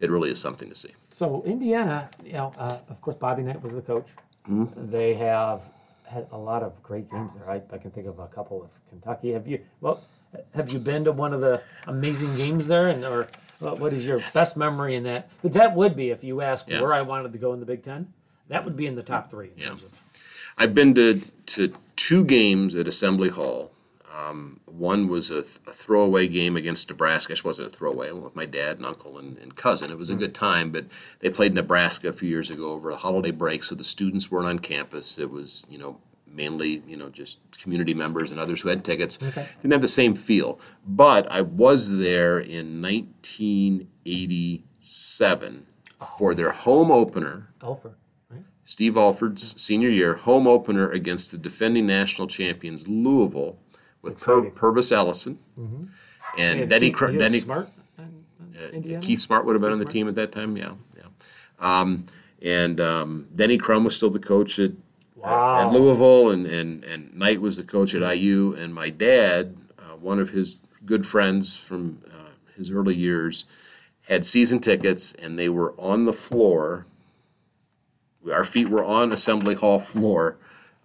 [0.00, 0.94] it really is something to see.
[1.10, 4.06] So Indiana, you know, uh, of course, Bobby Knight was the coach.
[4.48, 4.90] Mm-hmm.
[4.90, 5.60] They have
[6.04, 7.50] had a lot of great games there.
[7.50, 9.32] I, I can think of a couple with Kentucky.
[9.32, 9.60] Have you?
[9.82, 10.02] Well,
[10.54, 12.88] have you been to one of the amazing games there?
[12.88, 15.28] And or what, what is your best memory in that?
[15.42, 16.80] But that would be if you ask Yeah.
[16.80, 18.12] where I wanted to go in the Big Ten.
[18.48, 19.90] That would be in the top three in terms of.
[20.60, 23.72] I've been to, to two games at Assembly Hall.
[24.14, 27.32] Um, one was a, th- a throwaway game against Nebraska.
[27.32, 28.10] It wasn't a throwaway.
[28.10, 29.90] I went with my dad and uncle and, and cousin.
[29.90, 30.84] It was a good time, but
[31.20, 34.48] they played Nebraska a few years ago over a holiday break, so the students weren't
[34.48, 35.18] on campus.
[35.18, 39.18] It was, you know, mainly, you know, just community members and others who had tickets.
[39.22, 39.48] Okay.
[39.62, 40.60] Didn't have the same feel.
[40.86, 45.66] But I was there in 1987
[46.18, 47.48] for their home opener.
[47.82, 47.94] Right?
[48.64, 53.58] Steve Alford's senior year home opener against the defending national champions Louisville
[54.02, 54.50] with Pur-.
[54.50, 55.38] Pervis Ellison
[56.38, 57.68] and Yeah, Denny, Keith- Cr- Denny smart.
[58.72, 60.56] in Keith Smart would have been on the team at that time.
[60.56, 61.02] Yeah, yeah.
[61.58, 62.04] Um,
[62.42, 64.72] and um, Denny Crum was still the coach at,
[65.16, 65.60] Wow.
[65.66, 68.54] at Louisville, and, and and Knight was the coach at IU.
[68.54, 73.44] And my dad, uh, one of his good friends from uh, his early years,
[74.08, 76.86] had season tickets, and they were on the floor.
[78.30, 80.36] Our feet were on Assembly Hall floor.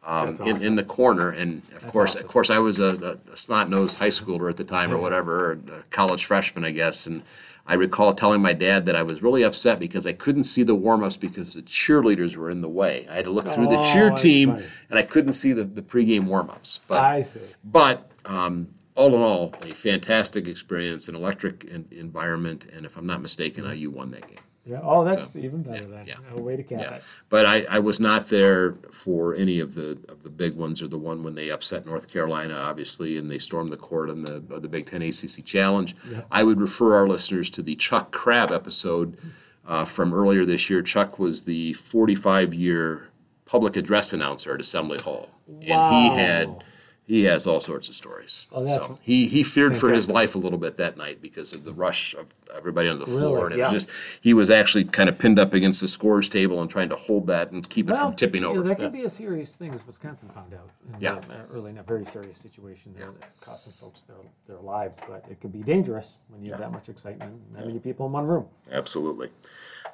[0.04, 2.26] Um, That's in, in the corner, and of course, awesome.
[2.28, 5.52] of course, I was a, a snot-nosed high schooler at the time, or whatever, or
[5.80, 7.08] a college freshman, I guess.
[7.08, 7.24] And
[7.66, 10.76] I recall telling my dad that I was really upset because I couldn't see the
[10.76, 13.08] warm-ups because the cheerleaders were in the way.
[13.10, 14.66] I had to look through the Oh, cheer team, funny.
[14.92, 16.82] and I couldn't see the, the pregame warm-ups.
[16.88, 17.40] But I see.
[17.64, 23.08] but um, all in all, a fantastic experience, an electric en- environment, and if I'm
[23.08, 24.38] not mistaken, IU won that game.
[24.68, 24.80] Yeah.
[24.82, 26.04] Oh, that's even better then.
[26.08, 26.16] yeah.
[26.32, 27.04] A way to cap Yeah, it.
[27.30, 30.88] but I, I was not there for any of the of the big ones or
[30.88, 34.36] the one when they upset North Carolina, obviously, and they stormed the court on the
[34.50, 35.96] of the Big Ten ACC Challenge.
[36.10, 36.22] Yeah.
[36.32, 39.18] I would refer our listeners to the Chuck Crabb episode
[39.68, 40.82] uh, from earlier this year.
[40.82, 43.10] Chuck was the 45 year
[43.46, 46.60] public address announcer at Assembly Hall, and he had Wow.
[47.08, 48.48] He has all sorts of stories.
[48.52, 51.54] Oh, that's so he he feared for his life a little bit that night because
[51.54, 53.46] of the rush of everybody on the floor, Really?
[53.46, 53.90] and it was just
[54.22, 57.28] he was actually kind of pinned up against the scores table and trying to hold
[57.28, 58.62] that and keep it from tipping over.
[58.62, 58.76] that Yeah.
[58.76, 60.70] could be a serious thing, as Wisconsin found out.
[61.00, 61.20] Yeah.
[61.54, 64.98] early, in a very serious situation there, that costing folks their, their lives.
[65.08, 68.06] But it could be dangerous when you have that much excitement, and that many people
[68.08, 68.46] in one room.
[68.72, 69.30] Absolutely.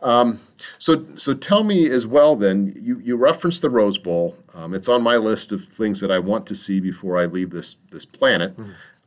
[0.01, 0.39] Um,
[0.77, 2.35] so, so tell me as well.
[2.35, 4.35] Then you you referenced the Rose Bowl.
[4.53, 7.51] Um, it's on my list of things that I want to see before I leave
[7.51, 8.55] this this planet.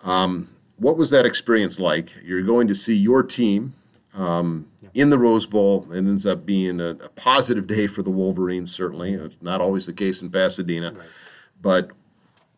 [0.03, 2.13] Um, what was that experience like?
[2.25, 3.75] You're going to see your team
[4.15, 5.87] um, in the Rose Bowl.
[5.91, 8.73] It ends up being a, a positive day for the Wolverines.
[8.73, 10.95] Certainly, it's not always the case in Pasadena,
[11.61, 11.91] but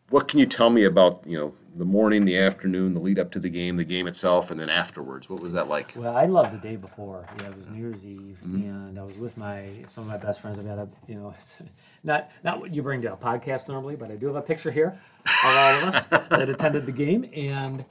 [0.09, 3.31] what can you tell me about you know the morning, the afternoon, the lead up
[3.31, 5.29] to the game, the game itself, and then afterwards?
[5.29, 5.93] What was that like?
[5.95, 7.25] Well, I loved the day before.
[7.41, 8.63] Yeah, it was New Year's Eve, Mm-hmm.
[8.69, 10.57] and I was with my some of my best friends.
[10.59, 11.33] I've got a you know,
[12.03, 14.71] not not what you bring to a podcast normally, but I do have a picture
[14.71, 17.85] here of all of us that attended the game, and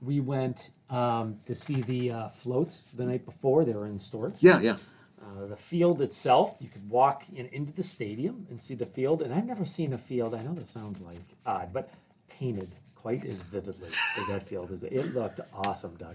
[0.00, 3.64] we went um, to see the uh, floats the night before.
[3.64, 4.34] They were in storage.
[4.40, 4.76] Yeah, yeah.
[5.24, 9.22] Uh, the field itself, you could walk in into the stadium and see the field.
[9.22, 10.34] And I've never seen a field.
[10.34, 11.90] I know that sounds like odd, but
[12.28, 12.70] painted
[13.02, 14.82] quite as vividly as that field is.
[14.84, 16.14] It looked awesome, Doug.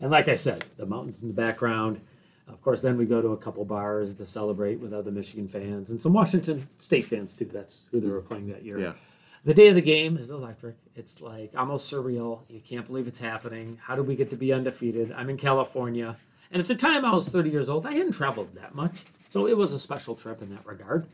[0.00, 2.00] And like I said, the mountains in the background.
[2.46, 5.90] Of course, then we go to a couple bars to celebrate with other Michigan fans
[5.90, 7.46] and some Washington State fans too.
[7.46, 8.78] That's who they were playing that year.
[8.78, 8.92] Yeah.
[9.44, 10.76] The day of the game is electric.
[10.94, 12.40] It's like almost surreal.
[12.48, 13.78] You can't believe it's happening.
[13.82, 15.12] How did we get to be undefeated?
[15.12, 16.16] I'm in California,
[16.50, 17.86] And at the time, I was 30 years old.
[17.86, 21.06] I hadn't traveled that much, so it was a special trip in that regard.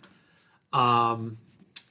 [0.73, 1.39] Um,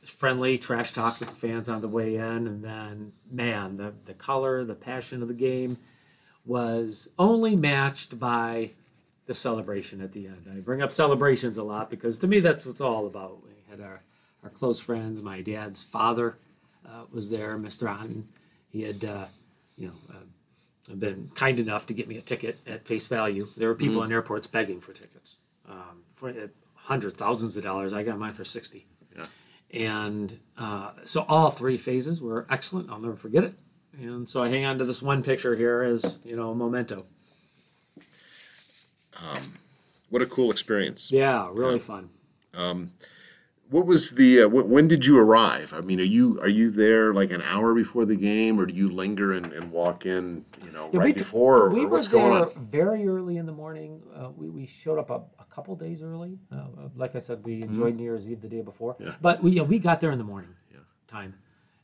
[0.05, 4.13] friendly trash talk with the fans on the way in, and then man, the the
[4.13, 5.77] color, the passion of the game
[6.45, 8.71] was only matched by
[9.25, 10.47] the celebration at the end.
[10.51, 13.43] I bring up celebrations a lot because to me that's what it's all about.
[13.43, 14.01] We had our,
[14.43, 15.21] our close friends.
[15.21, 16.37] My dad's father
[16.87, 17.89] uh, was there, Mr.
[17.89, 18.27] Otten.
[18.69, 19.25] He had, uh,
[19.75, 23.47] you know, uh, been kind enough to get me a ticket at face value.
[23.57, 25.37] There were people in airports begging for tickets
[25.67, 27.93] um, for uh, hundreds, thousands of dollars.
[27.93, 28.85] I got mine for sixty.
[29.75, 32.89] And uh, so all three phases were excellent.
[32.89, 33.53] I'll never forget it.
[33.99, 37.05] And so I hang on to this one picture here as you know a memento.
[40.09, 41.11] What a cool experience.
[41.11, 42.09] Yeah, really fun.
[43.69, 44.43] What was the?
[44.43, 45.73] Uh, wh- when did you arrive?
[45.73, 48.73] I mean, are you are you there like an hour before the game, or do
[48.73, 50.45] you linger and, and walk in?
[50.63, 52.67] You know, Yeah, right we before, or, we or were what's there going on?
[52.71, 54.01] very early in the morning.
[54.15, 56.37] Uh, we, we showed up a couple days early.
[56.51, 56.65] Uh,
[56.97, 58.95] like I said, we enjoyed New Year's Eve the day before.
[58.95, 59.05] Mm-hmm.
[59.07, 59.15] Yeah.
[59.21, 60.79] But we, yeah, we got there in the morning Yeah.
[61.07, 61.33] time.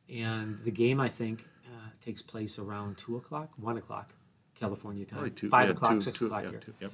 [0.09, 4.11] And the game, I think, uh, takes place around 2 o'clock, 1 o'clock,
[4.55, 5.19] California time.
[5.19, 6.59] Probably two- 5 yeah, o'clock, two- 6 o'clock yeah, here.
[6.59, 6.91] two- yep.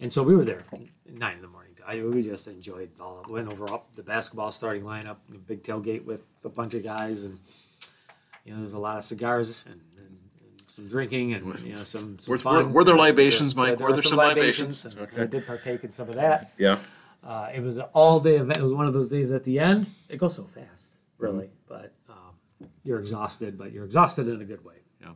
[0.00, 0.64] And so we were there
[1.08, 1.72] 9 in the morning.
[1.86, 5.16] I, we just enjoyed all of Went over up the basketball starting lineup,
[5.46, 7.22] big tailgate with a bunch of guys.
[7.24, 7.38] And,
[8.44, 9.80] you know, there's a lot of cigars and
[10.76, 12.66] some drinking and, you know, some, some Were- fun.
[12.66, 13.78] were- were there libations, Yeah, Mike?
[13.78, 14.84] there Were there some libations?
[14.84, 15.22] and Okay.
[15.22, 16.52] I did partake in some of that.
[16.58, 16.78] Yeah.
[17.24, 18.58] Uh, it was an all day event.
[18.58, 19.86] It was one of those days at the end.
[20.10, 20.84] It goes so fast,
[21.18, 21.48] really.
[21.66, 24.74] But um, you're exhausted, but you're exhausted in a good way.
[25.00, 25.12] Yeah.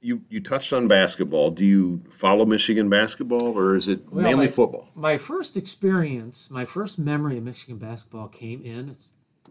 [0.00, 1.50] You you touched on basketball.
[1.50, 4.88] Do you follow Michigan basketball, or is it Well, mainly my- football?
[4.94, 9.08] My first experience, my first memory of Michigan basketball came in, it's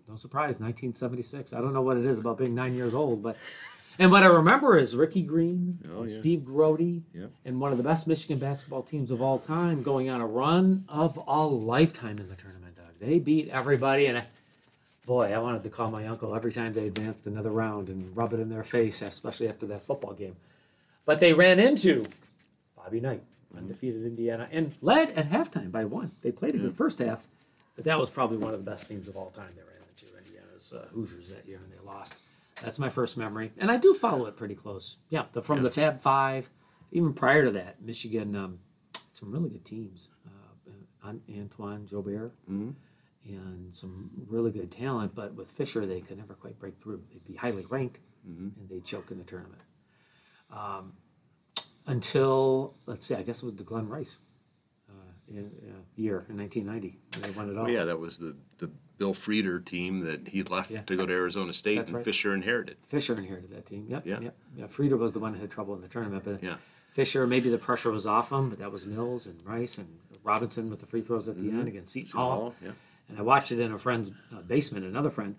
[0.08, 1.54] no surprise, 1976.
[1.54, 3.36] I don't know what it is about being nine years old, but.
[4.00, 6.16] And what I remember is Ricky Green, Oh, and yeah.
[6.20, 6.80] Steve Grote,
[7.14, 7.32] Yep.
[7.46, 10.86] and one of the best Michigan basketball teams of all time going on a run
[10.88, 12.86] of a lifetime in the tournament, Doug.
[13.00, 14.26] They beat everybody, and I,
[15.08, 18.34] boy, I wanted to call my uncle every time they advanced another round and rub
[18.34, 20.36] it in their face, especially after that football game.
[21.06, 22.06] But they ran into
[22.76, 23.24] Bobby Knight,
[23.58, 26.12] undefeated Indiana, and led at halftime by one.
[26.22, 27.26] They played a good first half,
[27.76, 30.06] but that was probably one of the best teams of all time they ran into
[30.18, 32.14] Indiana's uh, Hoosiers that year, and they lost.
[32.64, 34.98] That's my first memory, and I do follow it pretty close.
[35.10, 36.50] Yeah, the, from the Fab Five,
[36.92, 38.60] even prior to that, Michigan, um,
[39.14, 40.10] some really good teams.
[40.26, 42.34] Uh, An- Antoine Joubert,
[43.28, 47.02] and some really good talent, but with Fisher, they could never quite break through.
[47.12, 49.62] They'd be highly ranked, and they'd choke in the tournament.
[50.52, 50.94] Um,
[51.86, 54.18] until let's see, I guess it was the Glen Rice
[54.90, 54.94] uh,
[55.30, 57.00] in, uh, year in 1990.
[57.22, 57.66] They won it all.
[57.66, 60.82] Oh, yeah, that was the the Bill Frieder team that he left Yeah.
[60.82, 62.06] to go to Arizona State, That's and right.
[62.06, 62.78] Fisher inherited.
[62.88, 63.86] Fisher inherited that team.
[63.90, 64.06] Yep.
[64.06, 64.20] Yeah.
[64.20, 64.36] Yep.
[64.56, 64.66] Yeah.
[64.68, 66.58] Frieder was the one that had trouble in the tournament, but Yeah.
[66.92, 69.88] Fisher maybe the pressure was off him, but that was Mills and Rice and
[70.24, 72.30] Robinson with the free throws at the end against Seton Hall.
[72.40, 72.72] Hall, yeah.
[73.10, 75.36] And I watched it in a friend's uh, basement, another friend.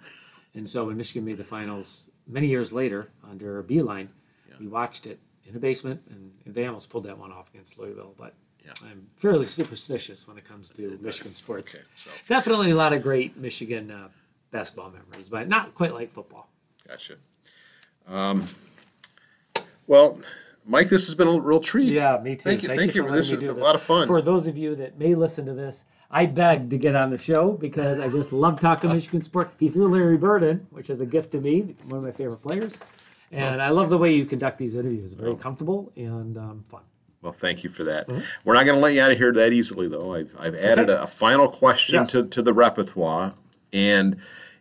[0.55, 4.09] And so when Michigan made the finals many years later under Beilein,
[4.61, 8.15] we watched it in a basement, and they almost pulled that one off against Louisville.
[8.19, 8.35] But
[8.69, 8.89] Yeah.
[8.91, 11.75] I'm fairly superstitious when it comes to Michigan sports.
[11.75, 14.09] Okay, so Definitely a lot of great Michigan uh,
[14.51, 16.49] basketball memories, but not quite like football.
[16.87, 17.15] gotcha.
[18.07, 18.47] Um,
[19.87, 20.21] well,
[20.67, 21.87] Mike, this has been a real treat.
[21.87, 22.43] Yeah, me too.
[22.43, 23.07] Thank you, thank you.
[23.07, 24.07] for This is me a lot of fun.
[24.07, 27.19] For those of you that may listen to this, I begged to get on the
[27.19, 29.51] show because I just love talking Michigan sport.
[29.59, 32.43] He threw Larry Bird in, which is a gift to me, one of my favorite
[32.43, 32.73] players.
[33.31, 35.13] And I love the way you conduct these interviews.
[35.13, 36.81] Very comfortable and um, fun.
[37.23, 38.07] Well, thank you for that.
[38.09, 38.21] Mm-hmm.
[38.45, 40.15] We're not going to let you out of here that easily, though.
[40.15, 42.13] I've, I've added a, a final question Yes.
[42.13, 43.35] to, to the repertoire,
[43.73, 44.17] and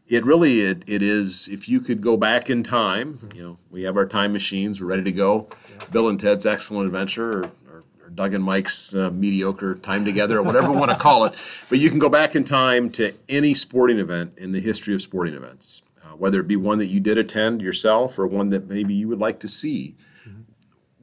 [0.07, 3.15] it really it, it is if you could go back in time.
[3.19, 3.37] Mm-hmm.
[3.37, 4.81] You know, we have our time machines.
[4.81, 5.49] We're ready to go.
[5.91, 10.39] Bill and Ted's Excellent Adventure, or, or, or Doug and Mike's uh, mediocre time together,
[10.39, 11.35] or whatever you want to call it.
[11.69, 15.03] But you can go back in time to any sporting event in the history of
[15.03, 18.67] sporting events, uh, whether it be one that you did attend yourself or one that
[18.67, 19.93] maybe you would like to see.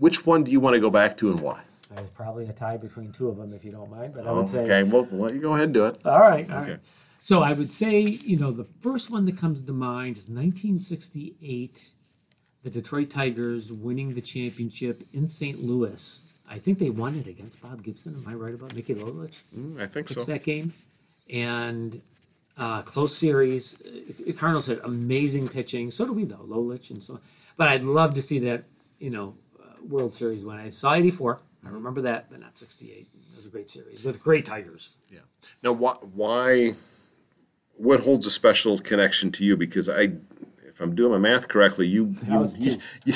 [0.05, 1.63] Which one do you want to go back to and why?
[1.95, 4.13] There's probably a tie between two of them, if you don't mind.
[4.13, 5.99] But I would say Okay, well, we'll let you go ahead and do it.
[6.05, 6.47] All right.
[6.51, 6.69] all right.
[6.73, 6.83] Okay.
[7.21, 11.91] So I would say, you know, the first one that comes to mind is 1968,
[12.65, 15.65] the Detroit Tigers winning the championship in St.
[15.65, 16.21] Louis.
[16.47, 18.15] I think they won it against Bob Gibson.
[18.15, 19.41] Am I right about Mickey Lolich?
[19.59, 20.21] Mm, I think so.
[20.25, 20.75] That game,
[21.31, 22.03] and
[22.59, 23.75] uh, close series.
[23.81, 25.91] Uh, Cardinals had amazing pitching.
[25.91, 26.45] So do we, though.
[26.47, 27.15] Lolich and so.
[27.15, 27.21] on.
[27.57, 28.65] But I'd love to see that,
[28.99, 29.35] you know,
[29.89, 31.41] World Series when I saw '84.
[31.67, 33.09] I remember that, but not '68.
[33.33, 34.91] It was a great series with great Tigers.
[35.11, 35.21] Yeah.
[35.63, 36.75] Now, why, why?
[37.77, 39.57] What holds a special connection to you?
[39.57, 40.13] Because I,
[40.65, 42.81] if I'm doing my math correctly, you I you, was you, two.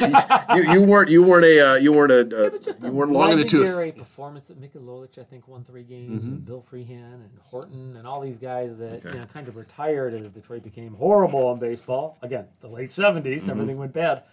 [0.56, 3.12] you, you weren't you weren't a uh, you weren't a, uh, just you a weren't
[3.12, 3.60] long in the tooth.
[3.60, 7.94] legendary performance at Mickey Lolich, I think, won three games, and Bill Freehan and Horton
[7.96, 9.10] and all these guys that Okay.
[9.10, 12.18] you know kind of retired as Detroit became horrible on baseball.
[12.22, 14.24] Again, the late 70s, everything went bad.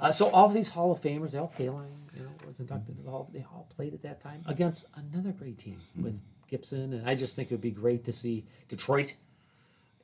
[0.00, 1.86] Uh, so all of these Hall of Famers, Al Kaline,
[2.16, 3.30] you know, was inducted to the Hall.
[3.32, 7.36] They all played at that time against another great team with Gibson, and I just
[7.36, 9.14] think it would be great to see Detroit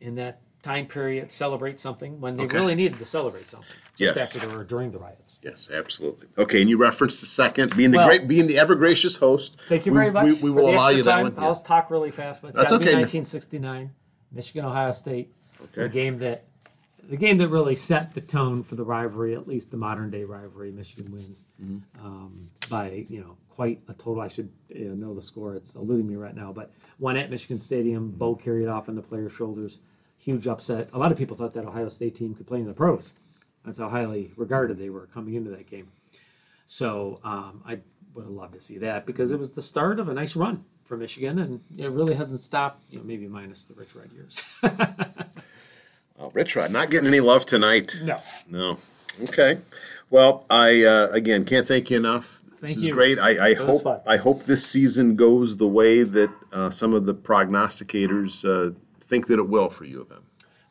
[0.00, 2.56] in that time period celebrate something when they Okay.
[2.58, 3.74] really needed to celebrate something.
[3.96, 4.36] Just Yes.
[4.36, 5.38] after they were during the riots.
[5.42, 6.28] Yes, absolutely.
[6.36, 9.58] Okay, and you referenced the second being the Well- great being the ever gracious host.
[9.68, 10.24] Thank you We- very much.
[10.26, 11.34] We, we will allow you that one.
[11.38, 11.62] I'll yes.
[11.62, 12.92] talk really fast, but it's That's be okay.
[12.94, 13.92] 1969,
[14.32, 15.32] Michigan Ohio State.
[15.74, 15.92] The Okay.
[15.94, 16.44] game that
[17.10, 20.24] the game that really set the tone for the rivalry, at least the modern day
[20.24, 20.70] rivalry.
[20.70, 22.06] Michigan wins Mm-hmm.
[22.06, 24.20] um, by you know quite a total.
[24.22, 25.54] I should you know, know the score.
[25.54, 28.10] It's eluding me right now, but one at Michigan Stadium.
[28.12, 29.78] Bo carried off on the players' shoulders.
[30.18, 30.88] Huge upset.
[30.92, 33.12] A lot of people thought that Ohio State team could play in the pros.
[33.64, 35.88] That's how highly regarded they were coming into that game.
[36.66, 37.80] So um, I
[38.14, 40.64] would have loved to see that because it was the start of a nice run
[40.84, 42.84] for Michigan, and it really hasn't stopped.
[42.90, 44.36] You know, maybe minus the Rich Rod years.
[46.20, 47.98] Oh, Rich Rod, not getting any love tonight.
[48.02, 48.78] no, No.
[49.22, 49.58] Okay.
[50.10, 52.42] Well, I uh, again can't thank you enough.
[52.60, 52.92] This Thank is you.
[52.94, 53.18] great.
[53.18, 54.00] I, I hope fun.
[54.06, 59.28] I hope this season goes the way that uh, some of the prognosticators uh, think
[59.28, 60.22] that it will for U of M.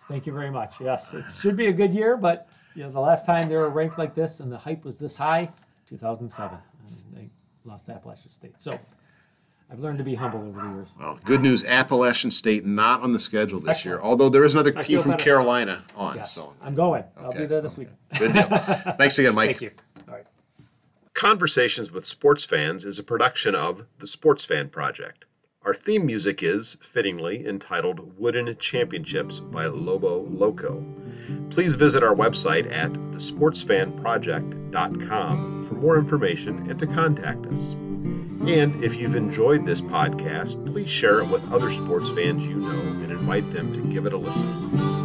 [0.07, 0.79] thank you very much.
[0.79, 3.69] Yes, it should be a good year, but you know, the last time they were
[3.69, 5.49] ranked like this and the hype was this high,
[5.87, 7.29] 2007, and they
[7.65, 8.61] lost to Appalachian State.
[8.61, 8.79] So
[9.71, 10.93] I've learned to be humble over the years.
[10.99, 11.63] Well, good news.
[11.63, 15.01] Appalachian State not on the schedule this year, although there is another I team feel
[15.03, 15.23] from better.
[15.23, 16.15] Carolina on.
[16.15, 17.03] Yes, So I'm going.
[17.17, 17.89] I'll Okay, be there this week.
[18.17, 18.47] good deal.
[18.97, 19.59] Thanks again, Mike.
[19.59, 19.71] Thank you.
[20.07, 20.25] All right.
[21.13, 25.25] Conversations with Sports Fans is a production of the Sports Fan Project.
[25.63, 30.83] Our theme music is, fittingly, entitled Wooden Championships by Lobo Loco.
[31.51, 37.75] Please visit our website at thesportsfanproject.com for more information and to contact us.
[38.47, 42.69] And if you've enjoyed this podcast, please share it with other sports fans you know
[42.69, 44.98] and invite them to give it a listen.